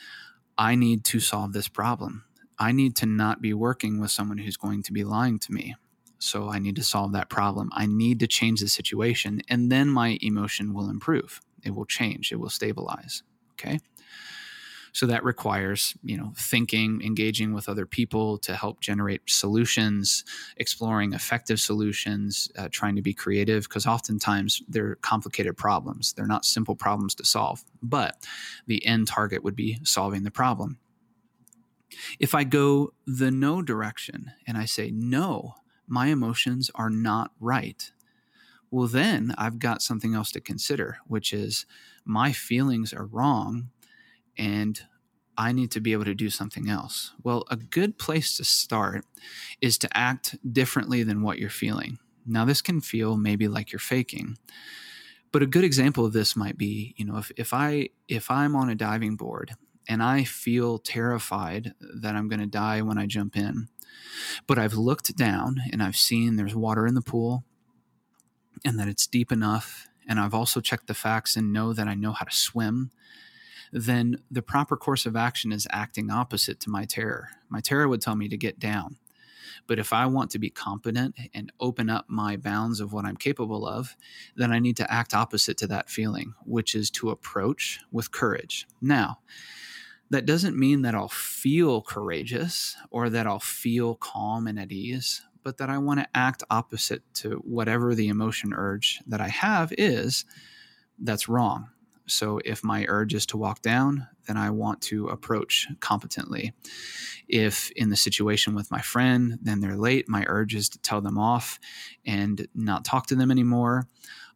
i 0.58 0.76
need 0.76 1.04
to 1.04 1.20
solve 1.20 1.54
this 1.54 1.68
problem 1.68 2.24
i 2.60 2.72
need 2.72 2.96
to 2.98 3.06
not 3.06 3.42
be 3.42 3.54
working 3.54 4.00
with 4.00 4.12
someone 4.12 4.38
who's 4.38 4.58
going 4.58 4.84
to 4.84 4.94
be 4.94 5.04
lying 5.04 5.40
to 5.40 5.52
me. 5.52 5.76
So 6.20 6.50
i 6.50 6.60
need 6.60 6.76
to 6.78 6.84
solve 6.84 7.12
that 7.14 7.30
problem. 7.30 7.70
I 7.74 7.86
need 7.86 8.20
to 8.20 8.28
change 8.28 8.62
the 8.62 8.68
situation 8.68 9.42
and 9.50 9.72
then 9.72 9.90
my 9.90 10.18
emotion 10.22 10.74
will 10.74 10.90
improve. 10.90 11.42
It 11.64 11.76
will 11.76 11.86
change. 11.86 12.32
It 12.32 12.38
will 12.38 12.50
stabilize. 12.50 13.24
Okay? 13.54 13.80
So 14.94 15.08
that 15.08 15.24
requires, 15.24 15.96
you 16.04 16.18
know, 16.18 16.34
thinking, 16.38 17.02
engaging 17.04 17.52
with 17.52 17.68
other 17.68 17.88
people 17.88 18.38
to 18.40 18.56
help 18.56 18.80
generate 18.80 19.22
solutions, 19.26 20.24
exploring 20.58 21.14
effective 21.14 21.60
solutions, 21.60 22.50
uh, 22.56 22.70
trying 22.72 22.96
to 22.96 23.02
be 23.02 23.14
creative, 23.14 23.64
because 23.64 23.88
oftentimes 23.88 24.62
they're 24.70 24.96
complicated 24.98 25.58
problems. 25.58 26.14
They're 26.14 26.28
not 26.28 26.46
simple 26.46 26.76
problems 26.76 27.16
to 27.16 27.26
solve, 27.26 27.64
but 27.82 28.24
the 28.68 28.86
end 28.86 29.08
target 29.08 29.44
would 29.44 29.56
be 29.56 29.80
solving 29.84 30.24
the 30.24 30.32
problem. 30.32 30.78
If 32.20 32.36
I 32.36 32.44
go 32.44 32.94
the 33.06 33.32
no 33.32 33.62
direction 33.62 34.32
and 34.48 34.58
I 34.58 34.66
say, 34.66 34.92
no, 34.92 35.56
my 35.88 36.08
emotions 36.08 36.72
are 36.76 36.90
not 36.90 37.32
right, 37.40 37.92
well, 38.72 38.88
then 38.88 39.36
I've 39.38 39.60
got 39.60 39.82
something 39.82 40.16
else 40.16 40.32
to 40.32 40.42
consider, 40.42 40.98
which 41.08 41.32
is 41.32 41.66
my 42.06 42.32
feelings 42.32 42.92
are 42.92 43.06
wrong 43.06 43.70
and 44.38 44.82
I 45.38 45.52
need 45.52 45.72
to 45.72 45.80
be 45.80 45.94
able 45.94 46.06
to 46.06 46.16
do 46.16 46.30
something 46.30 46.70
else. 46.70 47.14
Well, 47.24 47.46
a 47.50 47.56
good 47.56 47.98
place 47.98 48.38
to 48.38 48.44
start 48.44 49.06
is 49.62 49.78
to 49.80 49.98
act 49.98 50.38
differently 50.52 51.04
than 51.04 51.22
what 51.22 51.40
you're 51.40 51.50
feeling. 51.50 52.00
Now, 52.26 52.46
this 52.46 52.62
can 52.62 52.82
feel 52.82 53.18
maybe 53.18 53.48
like 53.48 53.72
you're 53.72 53.80
faking, 53.80 54.38
but 55.32 55.44
a 55.44 55.48
good 55.48 55.64
example 55.64 56.06
of 56.06 56.14
this 56.14 56.36
might 56.36 56.58
be, 56.58 56.94
you 56.98 57.06
know, 57.06 57.18
if, 57.18 57.32
if 57.36 57.54
I 57.54 57.90
if 58.08 58.30
I'm 58.30 58.56
on 58.56 58.70
a 58.70 58.76
diving 58.76 59.16
board 59.16 59.56
and 59.88 60.02
I 60.02 60.24
feel 60.24 60.78
terrified 60.78 61.74
that 61.80 62.16
I'm 62.16 62.28
going 62.28 62.40
to 62.40 62.46
die 62.46 62.82
when 62.82 62.98
I 62.98 63.06
jump 63.06 63.36
in, 63.36 63.68
but 64.48 64.60
I've 64.60 64.74
looked 64.74 65.16
down 65.16 65.62
and 65.72 65.82
I've 65.84 65.98
seen 65.98 66.36
there's 66.36 66.56
water 66.56 66.88
in 66.88 66.96
the 66.96 67.02
pool 67.02 67.44
and 68.66 68.80
that 68.80 68.88
it's 68.88 69.08
deep 69.08 69.32
enough, 69.32 69.88
and 70.08 70.20
I've 70.20 70.34
also 70.34 70.62
checked 70.62 70.88
the 70.88 70.94
facts 70.94 71.36
and 71.36 71.52
know 71.52 71.74
that 71.74 71.88
I 71.88 71.96
know 71.96 72.14
how 72.14 72.26
to 72.26 72.36
swim 72.36 72.92
then 73.74 74.20
the 74.30 74.44
proper 74.44 74.78
course 74.78 75.08
of 75.08 75.16
action 75.16 75.52
is 75.52 75.68
acting 75.72 76.12
opposite 76.12 76.60
to 76.62 76.70
my 76.70 76.86
terror. 76.86 77.30
My 77.50 77.60
terror 77.60 77.88
would 77.88 78.02
tell 78.02 78.16
me 78.16 78.30
to 78.30 78.38
get 78.38 78.60
down. 78.60 78.98
But 79.66 79.80
if 79.80 79.94
I 79.94 80.06
want 80.06 80.30
to 80.32 80.40
be 80.40 80.50
competent 80.50 81.16
and 81.34 81.52
open 81.60 81.90
up 81.90 82.06
my 82.08 82.38
bounds 82.38 82.80
of 82.80 82.94
what 82.94 83.06
I'm 83.06 83.18
capable 83.18 83.66
of, 83.66 83.96
then 84.36 84.52
I 84.52 84.60
need 84.60 84.78
to 84.78 84.92
act 84.92 85.14
opposite 85.14 85.58
to 85.58 85.68
that 85.68 85.90
feeling, 85.90 86.36
which 86.46 86.76
is 86.76 86.92
to 86.92 87.10
approach 87.10 87.80
with 87.92 88.12
courage. 88.12 88.68
Now, 88.82 89.20
that 90.10 90.26
doesn't 90.26 90.58
mean 90.58 90.84
that 90.84 90.96
I'll 90.96 91.10
feel 91.10 91.82
courageous 91.82 92.76
or 92.92 93.10
that 93.10 93.28
I'll 93.28 93.40
feel 93.40 93.96
calm 93.96 94.48
and 94.48 94.60
at 94.60 94.72
ease, 94.72 95.24
but 95.44 95.58
that 95.58 95.70
I 95.70 95.78
want 95.78 96.00
to 96.00 96.08
act 96.14 96.44
opposite 96.50 97.02
to 97.16 97.36
whatever 97.46 97.96
the 97.96 98.10
emotion 98.10 98.54
urge 98.54 99.02
that 99.08 99.22
I 99.22 99.30
have 99.30 99.74
is 99.78 100.26
that's 101.00 101.28
wrong. 101.28 101.70
So 102.06 102.40
if 102.44 102.64
my 102.64 102.86
urge 102.88 103.14
is 103.14 103.26
to 103.28 103.38
walk 103.38 103.62
down, 103.62 104.08
then 104.28 104.38
I 104.38 104.50
want 104.50 104.82
to 104.84 105.08
approach 105.08 105.68
competently. 105.80 106.54
If 107.28 107.72
in 107.72 107.90
the 107.90 107.96
situation 107.96 108.56
with 108.56 108.72
my 108.72 108.82
friend, 108.82 109.40
then 109.42 109.62
they're 109.62 109.78
late, 109.78 110.10
my 110.10 110.26
urge 110.28 110.56
is 110.56 110.70
to 110.70 110.80
tell 110.80 111.02
them 111.02 111.18
off 111.18 111.60
and 112.06 112.48
not 112.54 112.86
talk 112.86 113.08
to 113.08 113.16
them 113.16 113.32
anymore. 113.32 113.88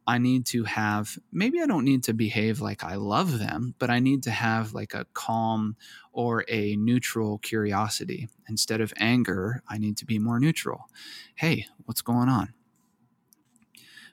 I 0.08 0.20
need 0.20 0.46
to 0.48 0.64
have, 0.66 1.20
maybe 1.32 1.62
I 1.62 1.68
don't 1.68 1.86
need 1.86 2.04
to 2.06 2.14
behave 2.14 2.62
like 2.62 2.84
I 2.84 2.96
love 2.96 3.40
them, 3.40 3.76
but 3.80 3.92
I 3.92 4.00
need 4.00 4.24
to 4.24 4.32
have 4.32 4.74
like 4.74 4.94
a 4.94 5.06
calm 5.14 5.76
or 6.14 6.46
a 6.48 6.78
neutral 6.78 7.40
curiosity. 7.40 8.30
Instead 8.50 8.82
of 8.82 8.94
anger, 8.98 9.62
I 9.68 9.78
need 9.78 9.98
to 9.98 10.06
be 10.06 10.20
more 10.20 10.40
neutral. 10.40 10.90
Hey, 11.36 11.68
what's 11.86 12.02
going 12.02 12.30
on? 12.30 12.54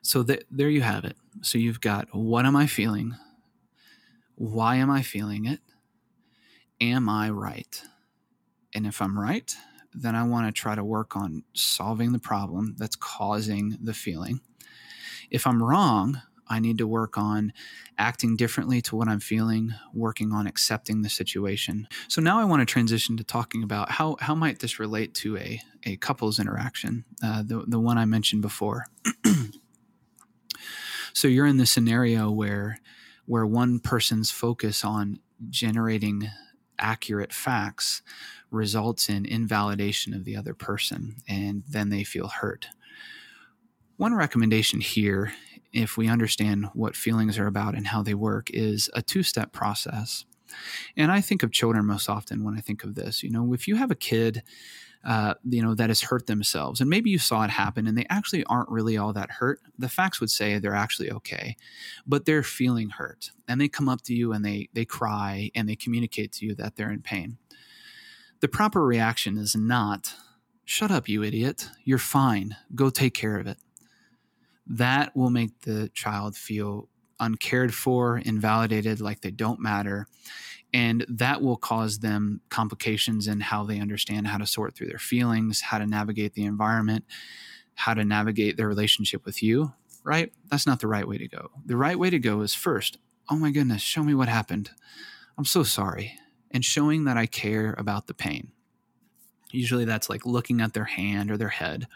So 0.02 0.22
th- 0.24 0.44
there 0.50 0.70
you 0.70 0.82
have 0.82 1.04
it. 1.04 1.16
So 1.42 1.58
you've 1.58 1.80
got 1.80 2.08
what 2.14 2.46
am 2.46 2.56
I 2.56 2.66
feeling? 2.66 3.14
Why 4.36 4.76
am 4.76 4.90
I 4.90 5.02
feeling 5.02 5.46
it? 5.46 5.60
Am 6.80 7.08
I 7.08 7.30
right? 7.30 7.82
And 8.74 8.86
if 8.86 9.02
I'm 9.02 9.18
right, 9.18 9.54
then 9.94 10.16
I 10.16 10.24
want 10.24 10.46
to 10.46 10.52
try 10.60 10.74
to 10.74 10.84
work 10.84 11.16
on 11.16 11.44
solving 11.54 12.12
the 12.12 12.18
problem 12.18 12.74
that's 12.78 12.96
causing 12.96 13.78
the 13.82 13.94
feeling. 13.94 14.40
If 15.30 15.46
I'm 15.46 15.62
wrong, 15.62 16.20
I 16.48 16.60
need 16.60 16.78
to 16.78 16.86
work 16.86 17.16
on 17.16 17.52
acting 17.98 18.36
differently 18.36 18.82
to 18.82 18.96
what 18.96 19.08
I'm 19.08 19.20
feeling, 19.20 19.74
working 19.92 20.32
on 20.32 20.46
accepting 20.46 21.02
the 21.02 21.08
situation. 21.08 21.88
So 22.08 22.20
now 22.20 22.38
I 22.38 22.44
want 22.44 22.60
to 22.60 22.66
transition 22.66 23.16
to 23.16 23.24
talking 23.24 23.62
about 23.62 23.90
how, 23.90 24.16
how 24.20 24.34
might 24.34 24.58
this 24.58 24.78
relate 24.78 25.14
to 25.16 25.38
a, 25.38 25.60
a 25.84 25.96
couple's 25.96 26.38
interaction, 26.38 27.04
uh, 27.22 27.42
the, 27.42 27.64
the 27.66 27.80
one 27.80 27.98
I 27.98 28.04
mentioned 28.04 28.42
before. 28.42 28.86
so 31.12 31.28
you're 31.28 31.46
in 31.46 31.56
the 31.56 31.66
scenario 31.66 32.30
where 32.30 32.78
where 33.26 33.46
one 33.46 33.80
person's 33.80 34.30
focus 34.30 34.84
on 34.84 35.18
generating 35.48 36.28
accurate 36.78 37.32
facts 37.32 38.02
results 38.50 39.08
in 39.08 39.24
invalidation 39.24 40.12
of 40.12 40.24
the 40.24 40.36
other 40.36 40.54
person 40.54 41.16
and 41.28 41.62
then 41.68 41.88
they 41.88 42.04
feel 42.04 42.28
hurt. 42.28 42.68
One 43.96 44.14
recommendation 44.14 44.80
here 44.80 45.32
if 45.74 45.96
we 45.96 46.08
understand 46.08 46.66
what 46.72 46.96
feelings 46.96 47.38
are 47.38 47.48
about 47.48 47.74
and 47.74 47.88
how 47.88 48.02
they 48.02 48.14
work, 48.14 48.48
is 48.50 48.88
a 48.94 49.02
two 49.02 49.22
step 49.22 49.52
process. 49.52 50.24
And 50.96 51.10
I 51.10 51.20
think 51.20 51.42
of 51.42 51.50
children 51.50 51.84
most 51.84 52.08
often 52.08 52.44
when 52.44 52.56
I 52.56 52.60
think 52.60 52.84
of 52.84 52.94
this. 52.94 53.22
You 53.22 53.30
know, 53.30 53.52
if 53.52 53.66
you 53.66 53.74
have 53.74 53.90
a 53.90 53.96
kid, 53.96 54.44
uh, 55.04 55.34
you 55.44 55.60
know, 55.60 55.74
that 55.74 55.90
has 55.90 56.00
hurt 56.00 56.26
themselves, 56.26 56.80
and 56.80 56.88
maybe 56.88 57.10
you 57.10 57.18
saw 57.18 57.42
it 57.42 57.50
happen 57.50 57.88
and 57.88 57.98
they 57.98 58.06
actually 58.08 58.44
aren't 58.44 58.70
really 58.70 58.96
all 58.96 59.12
that 59.12 59.32
hurt, 59.32 59.60
the 59.76 59.88
facts 59.88 60.20
would 60.20 60.30
say 60.30 60.58
they're 60.58 60.74
actually 60.74 61.10
okay, 61.10 61.56
but 62.06 62.24
they're 62.24 62.44
feeling 62.44 62.90
hurt. 62.90 63.32
And 63.48 63.60
they 63.60 63.68
come 63.68 63.88
up 63.88 64.02
to 64.02 64.14
you 64.14 64.32
and 64.32 64.44
they, 64.44 64.68
they 64.72 64.84
cry 64.84 65.50
and 65.54 65.68
they 65.68 65.76
communicate 65.76 66.32
to 66.32 66.46
you 66.46 66.54
that 66.54 66.76
they're 66.76 66.92
in 66.92 67.02
pain. 67.02 67.36
The 68.40 68.48
proper 68.48 68.84
reaction 68.84 69.38
is 69.38 69.56
not, 69.56 70.14
shut 70.64 70.90
up, 70.90 71.08
you 71.08 71.24
idiot. 71.24 71.68
You're 71.84 71.98
fine. 71.98 72.56
Go 72.74 72.90
take 72.90 73.14
care 73.14 73.38
of 73.38 73.46
it 73.46 73.58
that 74.66 75.14
will 75.14 75.30
make 75.30 75.60
the 75.62 75.90
child 75.94 76.36
feel 76.36 76.88
uncared 77.20 77.74
for, 77.74 78.18
invalidated, 78.18 79.00
like 79.00 79.20
they 79.20 79.30
don't 79.30 79.60
matter. 79.60 80.06
And 80.72 81.06
that 81.08 81.40
will 81.40 81.56
cause 81.56 82.00
them 82.00 82.40
complications 82.48 83.28
in 83.28 83.40
how 83.40 83.64
they 83.64 83.78
understand 83.78 84.26
how 84.26 84.38
to 84.38 84.46
sort 84.46 84.74
through 84.74 84.88
their 84.88 84.98
feelings, 84.98 85.60
how 85.60 85.78
to 85.78 85.86
navigate 85.86 86.34
the 86.34 86.44
environment, 86.44 87.04
how 87.74 87.94
to 87.94 88.04
navigate 88.04 88.56
their 88.56 88.66
relationship 88.66 89.24
with 89.24 89.42
you, 89.42 89.72
right? 90.02 90.32
That's 90.50 90.66
not 90.66 90.80
the 90.80 90.88
right 90.88 91.06
way 91.06 91.18
to 91.18 91.28
go. 91.28 91.50
The 91.64 91.76
right 91.76 91.98
way 91.98 92.10
to 92.10 92.18
go 92.18 92.40
is 92.40 92.54
first, 92.54 92.98
oh 93.30 93.36
my 93.36 93.52
goodness, 93.52 93.82
show 93.82 94.02
me 94.02 94.14
what 94.14 94.28
happened. 94.28 94.70
I'm 95.38 95.44
so 95.44 95.62
sorry. 95.62 96.18
And 96.50 96.64
showing 96.64 97.04
that 97.04 97.16
I 97.16 97.26
care 97.26 97.74
about 97.78 98.06
the 98.06 98.14
pain. 98.14 98.50
Usually 99.52 99.84
that's 99.84 100.10
like 100.10 100.26
looking 100.26 100.60
at 100.60 100.72
their 100.72 100.84
hand 100.84 101.30
or 101.30 101.36
their 101.36 101.48
head 101.48 101.86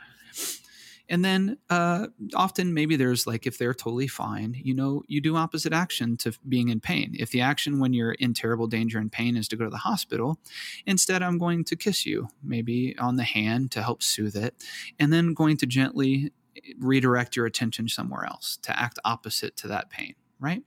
and 1.09 1.25
then 1.25 1.59
uh, 1.71 2.07
often 2.35 2.75
maybe 2.75 2.97
there's 2.97 3.27
like 3.27 3.47
if 3.47 3.59
they're 3.59 3.75
totally 3.75 4.07
fine 4.07 4.55
you 4.63 4.75
know 4.75 5.03
you 5.07 5.21
do 5.21 5.37
opposite 5.37 5.73
action 5.73 6.17
to 6.17 6.33
being 6.49 6.69
in 6.69 6.81
pain 6.81 7.15
if 7.19 7.31
the 7.31 7.41
action 7.41 7.79
when 7.79 7.93
you're 7.93 8.13
in 8.13 8.35
terrible 8.35 8.67
danger 8.67 8.99
and 8.99 9.13
pain 9.13 9.37
is 9.37 9.49
to 9.49 9.57
go 9.57 9.65
to 9.65 9.71
the 9.71 9.79
hospital 9.79 10.39
instead 10.87 11.23
i'm 11.23 11.39
going 11.39 11.65
to 11.65 11.77
kiss 11.77 12.07
you 12.07 12.29
maybe 12.43 12.97
on 12.99 13.17
the 13.17 13.25
hand 13.25 13.71
to 13.71 13.83
help 13.83 14.03
soothe 14.03 14.37
it 14.37 14.55
and 14.99 15.13
then 15.13 15.35
going 15.35 15.57
to 15.57 15.67
gently 15.67 16.33
redirect 16.81 17.37
your 17.37 17.47
attention 17.47 17.89
somewhere 17.89 18.25
else 18.25 18.59
to 18.63 18.79
act 18.79 18.99
opposite 19.05 19.57
to 19.57 19.69
that 19.69 19.91
pain 19.91 20.15
right 20.41 20.63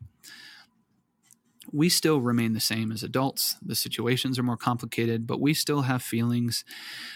we 1.71 1.89
still 1.89 2.19
remain 2.19 2.53
the 2.53 2.59
same 2.59 2.91
as 2.91 3.03
adults. 3.03 3.55
The 3.61 3.75
situations 3.75 4.37
are 4.37 4.43
more 4.43 4.57
complicated, 4.57 5.25
but 5.25 5.39
we 5.39 5.53
still 5.53 5.83
have 5.83 6.01
feelings 6.01 6.65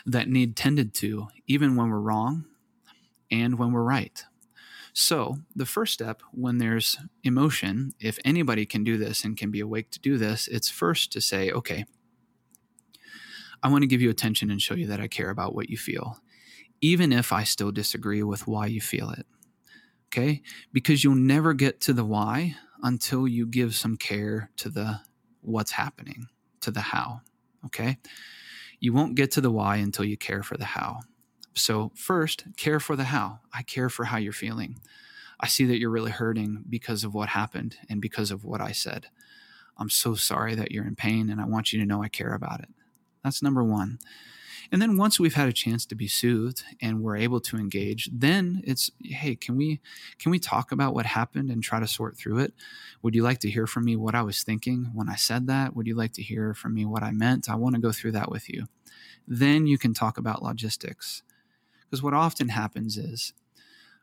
that 0.05 0.29
need 0.29 0.55
tended 0.55 0.93
to, 0.95 1.27
even 1.47 1.75
when 1.75 1.89
we're 1.89 1.99
wrong, 1.99 2.45
and 3.31 3.57
when 3.57 3.71
we're 3.71 3.83
right. 3.83 4.23
So, 4.93 5.39
the 5.53 5.65
first 5.65 5.93
step 5.93 6.21
when 6.31 6.57
there's 6.57 6.97
emotion, 7.23 7.93
if 7.99 8.17
anybody 8.23 8.65
can 8.65 8.85
do 8.85 8.97
this 8.97 9.25
and 9.25 9.35
can 9.35 9.51
be 9.51 9.59
awake 9.59 9.91
to 9.91 9.99
do 9.99 10.17
this, 10.17 10.47
it's 10.47 10.69
first 10.69 11.11
to 11.11 11.19
say, 11.21 11.51
okay, 11.51 11.85
I 13.61 13.67
want 13.67 13.81
to 13.81 13.87
give 13.87 14.01
you 14.01 14.09
attention 14.09 14.49
and 14.49 14.61
show 14.61 14.73
you 14.73 14.87
that 14.87 15.01
I 15.01 15.07
care 15.07 15.29
about 15.29 15.53
what 15.53 15.69
you 15.69 15.77
feel, 15.77 16.19
even 16.79 17.11
if 17.11 17.33
I 17.33 17.43
still 17.43 17.71
disagree 17.71 18.23
with 18.23 18.47
why 18.47 18.67
you 18.67 18.79
feel 18.79 19.09
it. 19.09 19.25
Okay? 20.07 20.41
Because 20.71 21.03
you'll 21.03 21.15
never 21.15 21.53
get 21.53 21.81
to 21.81 21.93
the 21.93 22.05
why 22.05 22.55
until 22.81 23.27
you 23.27 23.47
give 23.47 23.75
some 23.75 23.97
care 23.97 24.49
to 24.57 24.69
the 24.69 25.01
what's 25.41 25.71
happening, 25.71 26.27
to 26.61 26.71
the 26.71 26.81
how. 26.81 27.21
Okay? 27.65 27.97
You 28.79 28.93
won't 28.93 29.15
get 29.15 29.31
to 29.31 29.41
the 29.41 29.51
why 29.51 29.77
until 29.77 30.05
you 30.05 30.15
care 30.15 30.43
for 30.43 30.57
the 30.57 30.65
how. 30.65 30.99
So, 31.55 31.91
first, 31.95 32.43
care 32.57 32.79
for 32.79 32.95
the 32.95 33.05
how. 33.05 33.39
I 33.53 33.63
care 33.63 33.89
for 33.89 34.05
how 34.05 34.17
you're 34.17 34.33
feeling. 34.33 34.79
I 35.39 35.47
see 35.47 35.65
that 35.65 35.79
you're 35.79 35.89
really 35.89 36.11
hurting 36.11 36.65
because 36.69 37.03
of 37.03 37.13
what 37.13 37.29
happened 37.29 37.77
and 37.89 38.01
because 38.01 38.29
of 38.29 38.43
what 38.43 38.61
I 38.61 38.71
said. 38.71 39.07
I'm 39.77 39.89
so 39.89 40.15
sorry 40.15 40.55
that 40.55 40.71
you're 40.71 40.85
in 40.85 40.95
pain, 40.95 41.29
and 41.29 41.41
I 41.41 41.45
want 41.45 41.73
you 41.73 41.79
to 41.79 41.85
know 41.85 42.03
I 42.03 42.09
care 42.09 42.33
about 42.33 42.61
it. 42.61 42.69
That's 43.23 43.41
number 43.41 43.63
one. 43.63 43.99
And 44.71 44.81
then 44.81 44.97
once 44.97 45.19
we've 45.19 45.35
had 45.35 45.47
a 45.47 45.53
chance 45.53 45.85
to 45.85 45.95
be 45.95 46.07
soothed 46.07 46.63
and 46.81 47.01
we're 47.01 47.17
able 47.17 47.39
to 47.41 47.57
engage, 47.57 48.09
then 48.11 48.61
it's 48.65 48.89
hey, 49.03 49.35
can 49.35 49.55
we 49.55 49.79
can 50.17 50.31
we 50.31 50.39
talk 50.39 50.71
about 50.71 50.93
what 50.93 51.05
happened 51.05 51.51
and 51.51 51.61
try 51.61 51.79
to 51.79 51.87
sort 51.87 52.17
through 52.17 52.39
it? 52.39 52.53
Would 53.01 53.15
you 53.15 53.23
like 53.23 53.39
to 53.39 53.49
hear 53.49 53.67
from 53.67 53.85
me 53.85 53.95
what 53.95 54.15
I 54.15 54.23
was 54.23 54.43
thinking 54.43 54.91
when 54.93 55.09
I 55.09 55.15
said 55.15 55.47
that? 55.47 55.75
Would 55.75 55.87
you 55.87 55.95
like 55.95 56.13
to 56.13 56.23
hear 56.23 56.53
from 56.53 56.73
me 56.73 56.85
what 56.85 57.03
I 57.03 57.11
meant? 57.11 57.49
I 57.49 57.55
want 57.55 57.75
to 57.75 57.81
go 57.81 57.91
through 57.91 58.13
that 58.13 58.31
with 58.31 58.49
you. 58.49 58.65
Then 59.27 59.67
you 59.67 59.77
can 59.77 59.93
talk 59.93 60.17
about 60.17 60.43
logistics. 60.43 61.23
Because 61.95 62.03
what 62.03 62.13
often 62.13 62.49
happens 62.49 62.97
is 62.97 63.31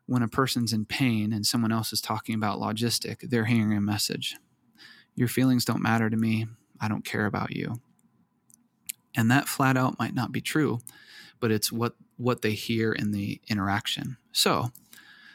when 0.06 0.22
a 0.22 0.26
person's 0.28 0.72
in 0.72 0.86
pain 0.86 1.30
and 1.30 1.44
someone 1.44 1.72
else 1.72 1.92
is 1.92 2.00
talking 2.00 2.34
about 2.34 2.58
logistic, 2.58 3.28
they're 3.28 3.44
hearing 3.44 3.76
a 3.76 3.82
message. 3.82 4.36
Your 5.14 5.28
feelings 5.28 5.66
don't 5.66 5.82
matter 5.82 6.08
to 6.08 6.16
me. 6.16 6.46
I 6.80 6.88
don't 6.88 7.04
care 7.04 7.26
about 7.26 7.54
you. 7.54 7.82
And 9.14 9.30
that 9.30 9.46
flat 9.46 9.76
out 9.76 9.98
might 9.98 10.14
not 10.14 10.32
be 10.32 10.40
true, 10.40 10.78
but 11.38 11.50
it's 11.50 11.70
what 11.70 11.94
what 12.16 12.40
they 12.40 12.52
hear 12.52 12.92
in 12.94 13.10
the 13.10 13.42
interaction. 13.48 14.16
So, 14.32 14.72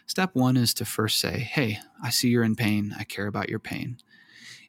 step 0.07 0.31
1 0.33 0.57
is 0.57 0.73
to 0.73 0.85
first 0.85 1.19
say, 1.19 1.37
"Hey, 1.37 1.79
I 2.01 2.09
see 2.09 2.29
you're 2.29 2.43
in 2.43 2.55
pain. 2.55 2.95
I 2.97 3.03
care 3.03 3.27
about 3.27 3.49
your 3.49 3.59
pain." 3.59 3.97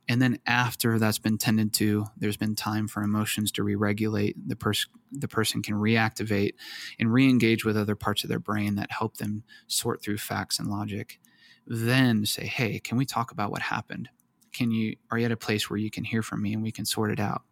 And 0.09 0.23
then 0.23 0.38
after 0.47 0.99
that's 0.99 1.18
been 1.18 1.38
tended 1.38 1.73
to 1.75 2.07
there's 2.16 2.37
been 2.37 2.55
time 2.55 2.88
for 2.88 3.03
emotions 3.03 3.53
to 3.53 3.62
re-regulate. 3.62 4.37
The 4.49 4.57
person 4.57 4.90
the 5.12 5.29
person 5.29 5.62
can 5.62 5.75
reactivate 5.75 6.55
and 6.99 7.12
re-engage 7.12 7.64
with 7.64 7.77
other 7.77 7.94
parts 7.94 8.25
of 8.25 8.31
their 8.31 8.38
brain 8.38 8.77
that 8.77 8.90
help 8.90 9.18
them 9.18 9.44
sort 9.66 10.03
through 10.03 10.18
facts 10.18 10.59
and 10.59 10.68
logic. 10.68 11.21
Then 11.66 12.25
say 12.25 12.47
hey 12.47 12.81
can 12.81 12.97
we 12.97 13.05
talk 13.05 13.31
about 13.31 13.51
what 13.51 13.62
happened? 13.62 14.09
Can 14.53 14.71
you 14.71 14.97
are 15.11 15.18
you 15.18 15.27
at 15.27 15.33
a 15.33 15.37
place 15.37 15.68
where 15.68 15.79
you 15.79 15.90
can 15.90 16.05
hear 16.05 16.23
from 16.23 16.42
me 16.42 16.55
and 16.55 16.62
we 16.62 16.73
can 16.73 16.87
sort 16.87 17.11
it 17.11 17.21
out? 17.21 17.42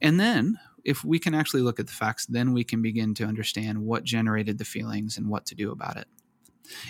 And 0.00 0.20
then 0.20 0.58
if 0.84 1.04
we 1.04 1.18
can 1.18 1.34
actually 1.34 1.62
look 1.62 1.80
at 1.80 1.86
the 1.86 1.92
facts 1.92 2.26
then 2.26 2.52
we 2.52 2.64
can 2.64 2.82
begin 2.82 3.14
to 3.14 3.24
understand 3.24 3.78
what 3.78 4.04
generated 4.04 4.58
the 4.58 4.64
feelings 4.64 5.16
and 5.16 5.28
what 5.28 5.46
to 5.46 5.54
do 5.54 5.70
about 5.70 5.96
it 5.96 6.06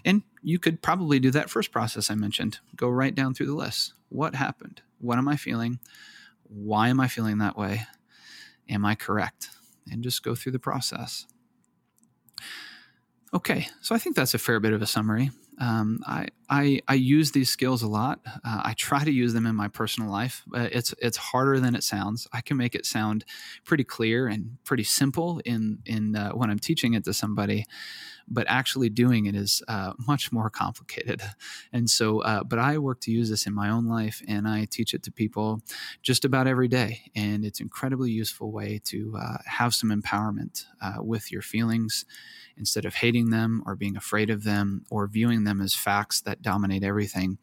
and 0.04 0.22
you 0.42 0.58
could 0.58 0.82
probably 0.82 1.18
do 1.18 1.30
that 1.32 1.50
first 1.50 1.72
process 1.72 2.10
I 2.10 2.14
mentioned. 2.14 2.58
Go 2.76 2.88
right 2.88 3.14
down 3.14 3.34
through 3.34 3.46
the 3.46 3.54
list. 3.54 3.94
What 4.08 4.34
happened? 4.34 4.82
What 4.98 5.18
am 5.18 5.28
I 5.28 5.36
feeling? 5.36 5.80
Why 6.44 6.88
am 6.88 7.00
I 7.00 7.08
feeling 7.08 7.38
that 7.38 7.56
way? 7.56 7.86
Am 8.68 8.84
I 8.84 8.94
correct? 8.94 9.50
And 9.90 10.02
just 10.02 10.22
go 10.22 10.34
through 10.34 10.52
the 10.52 10.58
process. 10.58 11.26
Okay, 13.34 13.68
so 13.80 13.94
I 13.94 13.98
think 13.98 14.16
that's 14.16 14.34
a 14.34 14.38
fair 14.38 14.60
bit 14.60 14.72
of 14.72 14.82
a 14.82 14.86
summary. 14.86 15.30
Um, 15.58 16.00
I, 16.06 16.28
I, 16.50 16.80
I 16.86 16.94
use 16.94 17.32
these 17.32 17.48
skills 17.48 17.82
a 17.82 17.88
lot. 17.88 18.20
Uh, 18.26 18.60
I 18.64 18.74
try 18.76 19.04
to 19.04 19.10
use 19.10 19.32
them 19.32 19.46
in 19.46 19.56
my 19.56 19.68
personal 19.68 20.10
life. 20.10 20.42
But 20.46 20.72
it's 20.72 20.94
it's 21.00 21.16
harder 21.16 21.58
than 21.60 21.74
it 21.74 21.82
sounds. 21.82 22.28
I 22.32 22.40
can 22.40 22.56
make 22.56 22.74
it 22.74 22.84
sound 22.84 23.24
pretty 23.64 23.84
clear 23.84 24.28
and 24.28 24.58
pretty 24.64 24.84
simple 24.84 25.40
in 25.44 25.78
in 25.86 26.14
uh, 26.14 26.32
when 26.32 26.50
I'm 26.50 26.58
teaching 26.58 26.94
it 26.94 27.04
to 27.04 27.14
somebody, 27.14 27.64
but 28.28 28.46
actually 28.48 28.88
doing 28.88 29.26
it 29.26 29.34
is 29.34 29.62
uh, 29.68 29.92
much 30.06 30.32
more 30.32 30.50
complicated. 30.50 31.22
And 31.72 31.90
so, 31.90 32.20
uh, 32.20 32.42
but 32.44 32.58
I 32.58 32.78
work 32.78 33.00
to 33.02 33.10
use 33.10 33.28
this 33.28 33.46
in 33.46 33.54
my 33.54 33.68
own 33.68 33.86
life, 33.86 34.22
and 34.26 34.48
I 34.48 34.66
teach 34.70 34.94
it 34.94 35.02
to 35.04 35.12
people 35.12 35.60
just 36.02 36.24
about 36.24 36.46
every 36.46 36.68
day. 36.68 37.10
And 37.14 37.44
it's 37.44 37.60
an 37.60 37.64
incredibly 37.64 38.10
useful 38.10 38.50
way 38.50 38.80
to 38.84 39.16
uh, 39.20 39.38
have 39.44 39.74
some 39.74 39.90
empowerment 39.90 40.64
uh, 40.80 41.02
with 41.02 41.30
your 41.30 41.42
feelings 41.42 42.04
instead 42.56 42.84
of 42.84 42.94
hating 42.94 43.30
them 43.30 43.62
or 43.66 43.74
being 43.74 43.96
afraid 43.96 44.30
of 44.30 44.44
them 44.44 44.84
or 44.90 45.06
viewing 45.06 45.44
them 45.44 45.60
as 45.60 45.74
facts 45.74 46.20
that 46.22 46.42
dominate 46.42 46.82
everything. 46.82 47.38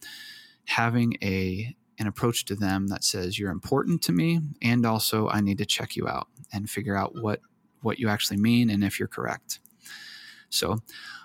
Having 0.66 1.18
a 1.22 1.76
an 2.00 2.08
approach 2.08 2.46
to 2.46 2.56
them 2.56 2.88
that 2.88 3.04
says 3.04 3.38
you're 3.38 3.52
important 3.52 4.02
to 4.02 4.12
me 4.12 4.40
and 4.62 4.86
also 4.86 5.30
I 5.30 5.42
need 5.42 5.60
to 5.60 5.66
check 5.66 5.96
you 5.96 6.08
out 6.08 6.28
and 6.52 6.68
figure 6.70 6.98
out 6.98 7.14
what 7.22 7.40
what 7.82 8.00
you 8.00 8.10
actually 8.10 8.38
mean 8.38 8.70
and 8.70 8.84
if 8.84 8.98
you're 8.98 9.08
correct. 9.08 9.60
So, 10.54 10.82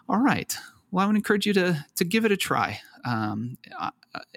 all 0.08 0.18
right. 0.18 0.56
well, 0.90 1.04
I 1.04 1.06
would 1.06 1.16
encourage 1.16 1.46
you 1.46 1.52
to 1.54 1.84
to 1.96 2.04
give 2.04 2.24
it 2.24 2.32
a 2.32 2.36
try 2.36 2.80
um, 3.08 3.56
uh, 3.78 3.90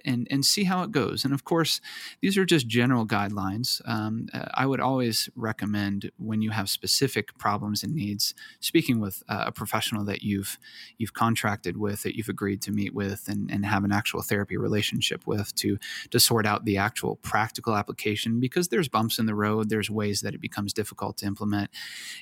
and 0.06 0.28
and 0.32 0.46
see 0.46 0.64
how 0.64 0.84
it 0.84 0.92
goes. 0.92 1.26
And 1.26 1.34
of 1.34 1.44
course, 1.44 1.82
these 2.22 2.38
are 2.38 2.46
just 2.46 2.68
general 2.68 3.06
guidelines. 3.06 3.82
Um, 3.86 4.28
uh, 4.34 4.46
I 4.54 4.66
would 4.66 4.80
always 4.80 5.30
recommend 5.36 6.12
when 6.18 6.42
you 6.42 6.52
have 6.52 6.70
specific 6.70 7.38
problems 7.38 7.84
and 7.84 7.94
needs, 7.96 8.34
speaking 8.60 9.00
with 9.00 9.24
uh, 9.28 9.46
a 9.48 9.52
professional 9.52 10.06
that 10.06 10.22
you've 10.22 10.58
you've 10.98 11.14
contracted 11.14 11.78
with, 11.78 12.04
that 12.04 12.16
you've 12.16 12.30
agreed 12.30 12.62
to 12.62 12.72
meet 12.72 12.94
with, 12.94 13.28
and, 13.28 13.52
and 13.52 13.66
have 13.66 13.84
an 13.84 13.92
actual 13.92 14.22
therapy 14.22 14.58
relationship 14.58 15.28
with 15.28 15.54
to 15.56 15.78
to 16.12 16.20
sort 16.20 16.46
out 16.46 16.66
the 16.66 16.78
actual 16.78 17.18
practical 17.18 17.76
application. 17.76 18.40
Because 18.40 18.70
there's 18.70 18.90
bumps 18.90 19.20
in 19.20 19.26
the 19.26 19.36
road, 19.36 19.70
there's 19.70 19.90
ways 19.90 20.22
that 20.22 20.34
it 20.34 20.42
becomes 20.42 20.74
difficult 20.74 21.18
to 21.18 21.26
implement. 21.26 21.70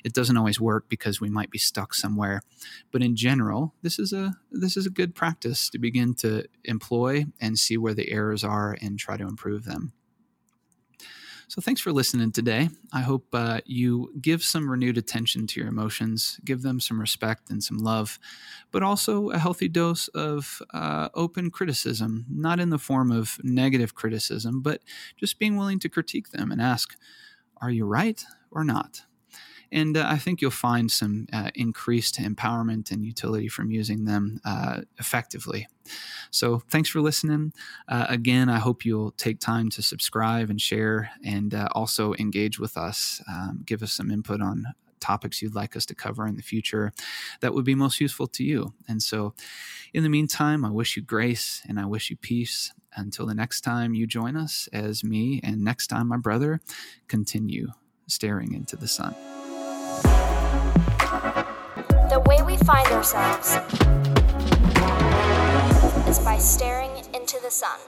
It 0.04 0.12
doesn't 0.12 0.36
always 0.36 0.60
work 0.60 0.88
because 0.88 1.20
we 1.20 1.30
might 1.30 1.50
be 1.50 1.58
stuck 1.58 1.94
somewhere. 1.94 2.42
But 2.90 3.02
in 3.02 3.14
general, 3.16 3.74
this 3.82 3.98
is 3.98 4.12
a 4.12 4.34
this 4.50 4.76
is 4.76 4.86
a 4.86 4.90
good 4.90 5.14
practice 5.14 5.70
to 5.70 5.78
begin 5.78 6.14
to 6.14 6.39
employ 6.64 7.26
and 7.40 7.58
see 7.58 7.76
where 7.76 7.94
the 7.94 8.10
errors 8.10 8.44
are 8.44 8.76
and 8.80 8.98
try 8.98 9.16
to 9.16 9.26
improve 9.26 9.64
them. 9.64 9.92
So, 11.50 11.60
thanks 11.60 11.80
for 11.80 11.92
listening 11.92 12.30
today. 12.30 12.68
I 12.92 13.00
hope 13.00 13.26
uh, 13.32 13.60
you 13.66 14.12
give 14.20 14.44
some 14.44 14.70
renewed 14.70 14.96
attention 14.96 15.48
to 15.48 15.58
your 15.58 15.68
emotions, 15.68 16.38
give 16.44 16.62
them 16.62 16.78
some 16.78 17.00
respect 17.00 17.50
and 17.50 17.60
some 17.60 17.78
love, 17.78 18.20
but 18.70 18.84
also 18.84 19.30
a 19.30 19.38
healthy 19.38 19.66
dose 19.66 20.06
of 20.08 20.62
uh, 20.72 21.08
open 21.14 21.50
criticism, 21.50 22.24
not 22.30 22.60
in 22.60 22.70
the 22.70 22.78
form 22.78 23.10
of 23.10 23.40
negative 23.42 23.96
criticism, 23.96 24.62
but 24.62 24.82
just 25.16 25.40
being 25.40 25.56
willing 25.56 25.80
to 25.80 25.88
critique 25.88 26.30
them 26.30 26.52
and 26.52 26.62
ask, 26.62 26.96
Are 27.60 27.70
you 27.72 27.84
right 27.84 28.24
or 28.52 28.62
not? 28.62 29.02
And 29.72 29.96
uh, 29.96 30.06
I 30.08 30.18
think 30.18 30.40
you'll 30.40 30.50
find 30.50 30.90
some 30.90 31.26
uh, 31.32 31.50
increased 31.54 32.18
empowerment 32.18 32.90
and 32.90 33.04
utility 33.04 33.48
from 33.48 33.70
using 33.70 34.04
them 34.04 34.40
uh, 34.44 34.82
effectively. 34.98 35.68
So 36.30 36.60
thanks 36.70 36.88
for 36.88 37.00
listening. 37.00 37.52
Uh, 37.88 38.06
again, 38.08 38.48
I 38.48 38.58
hope 38.58 38.84
you'll 38.84 39.12
take 39.12 39.40
time 39.40 39.70
to 39.70 39.82
subscribe 39.82 40.50
and 40.50 40.60
share 40.60 41.10
and 41.24 41.54
uh, 41.54 41.68
also 41.72 42.14
engage 42.14 42.58
with 42.58 42.76
us. 42.76 43.22
Um, 43.28 43.62
give 43.64 43.82
us 43.82 43.92
some 43.92 44.10
input 44.10 44.40
on 44.40 44.66
topics 45.00 45.40
you'd 45.40 45.54
like 45.54 45.76
us 45.76 45.86
to 45.86 45.94
cover 45.94 46.26
in 46.26 46.36
the 46.36 46.42
future 46.42 46.92
that 47.40 47.54
would 47.54 47.64
be 47.64 47.74
most 47.74 48.00
useful 48.00 48.26
to 48.26 48.44
you. 48.44 48.74
And 48.86 49.02
so, 49.02 49.34
in 49.92 50.02
the 50.02 50.08
meantime, 50.08 50.64
I 50.64 50.70
wish 50.70 50.96
you 50.96 51.02
grace 51.02 51.62
and 51.66 51.80
I 51.80 51.86
wish 51.86 52.10
you 52.10 52.16
peace. 52.16 52.72
Until 52.96 53.24
the 53.24 53.34
next 53.34 53.60
time 53.60 53.94
you 53.94 54.04
join 54.04 54.36
us 54.36 54.68
as 54.72 55.04
me 55.04 55.40
and 55.44 55.62
next 55.62 55.86
time 55.86 56.08
my 56.08 56.16
brother 56.16 56.60
continue 57.06 57.68
staring 58.08 58.52
into 58.52 58.74
the 58.74 58.88
sun. 58.88 59.14
The 62.10 62.22
way 62.26 62.42
we 62.42 62.56
find 62.58 62.86
ourselves 62.88 63.56
is 66.08 66.18
by 66.24 66.38
staring 66.38 66.90
into 67.14 67.38
the 67.42 67.50
sun. 67.50 67.78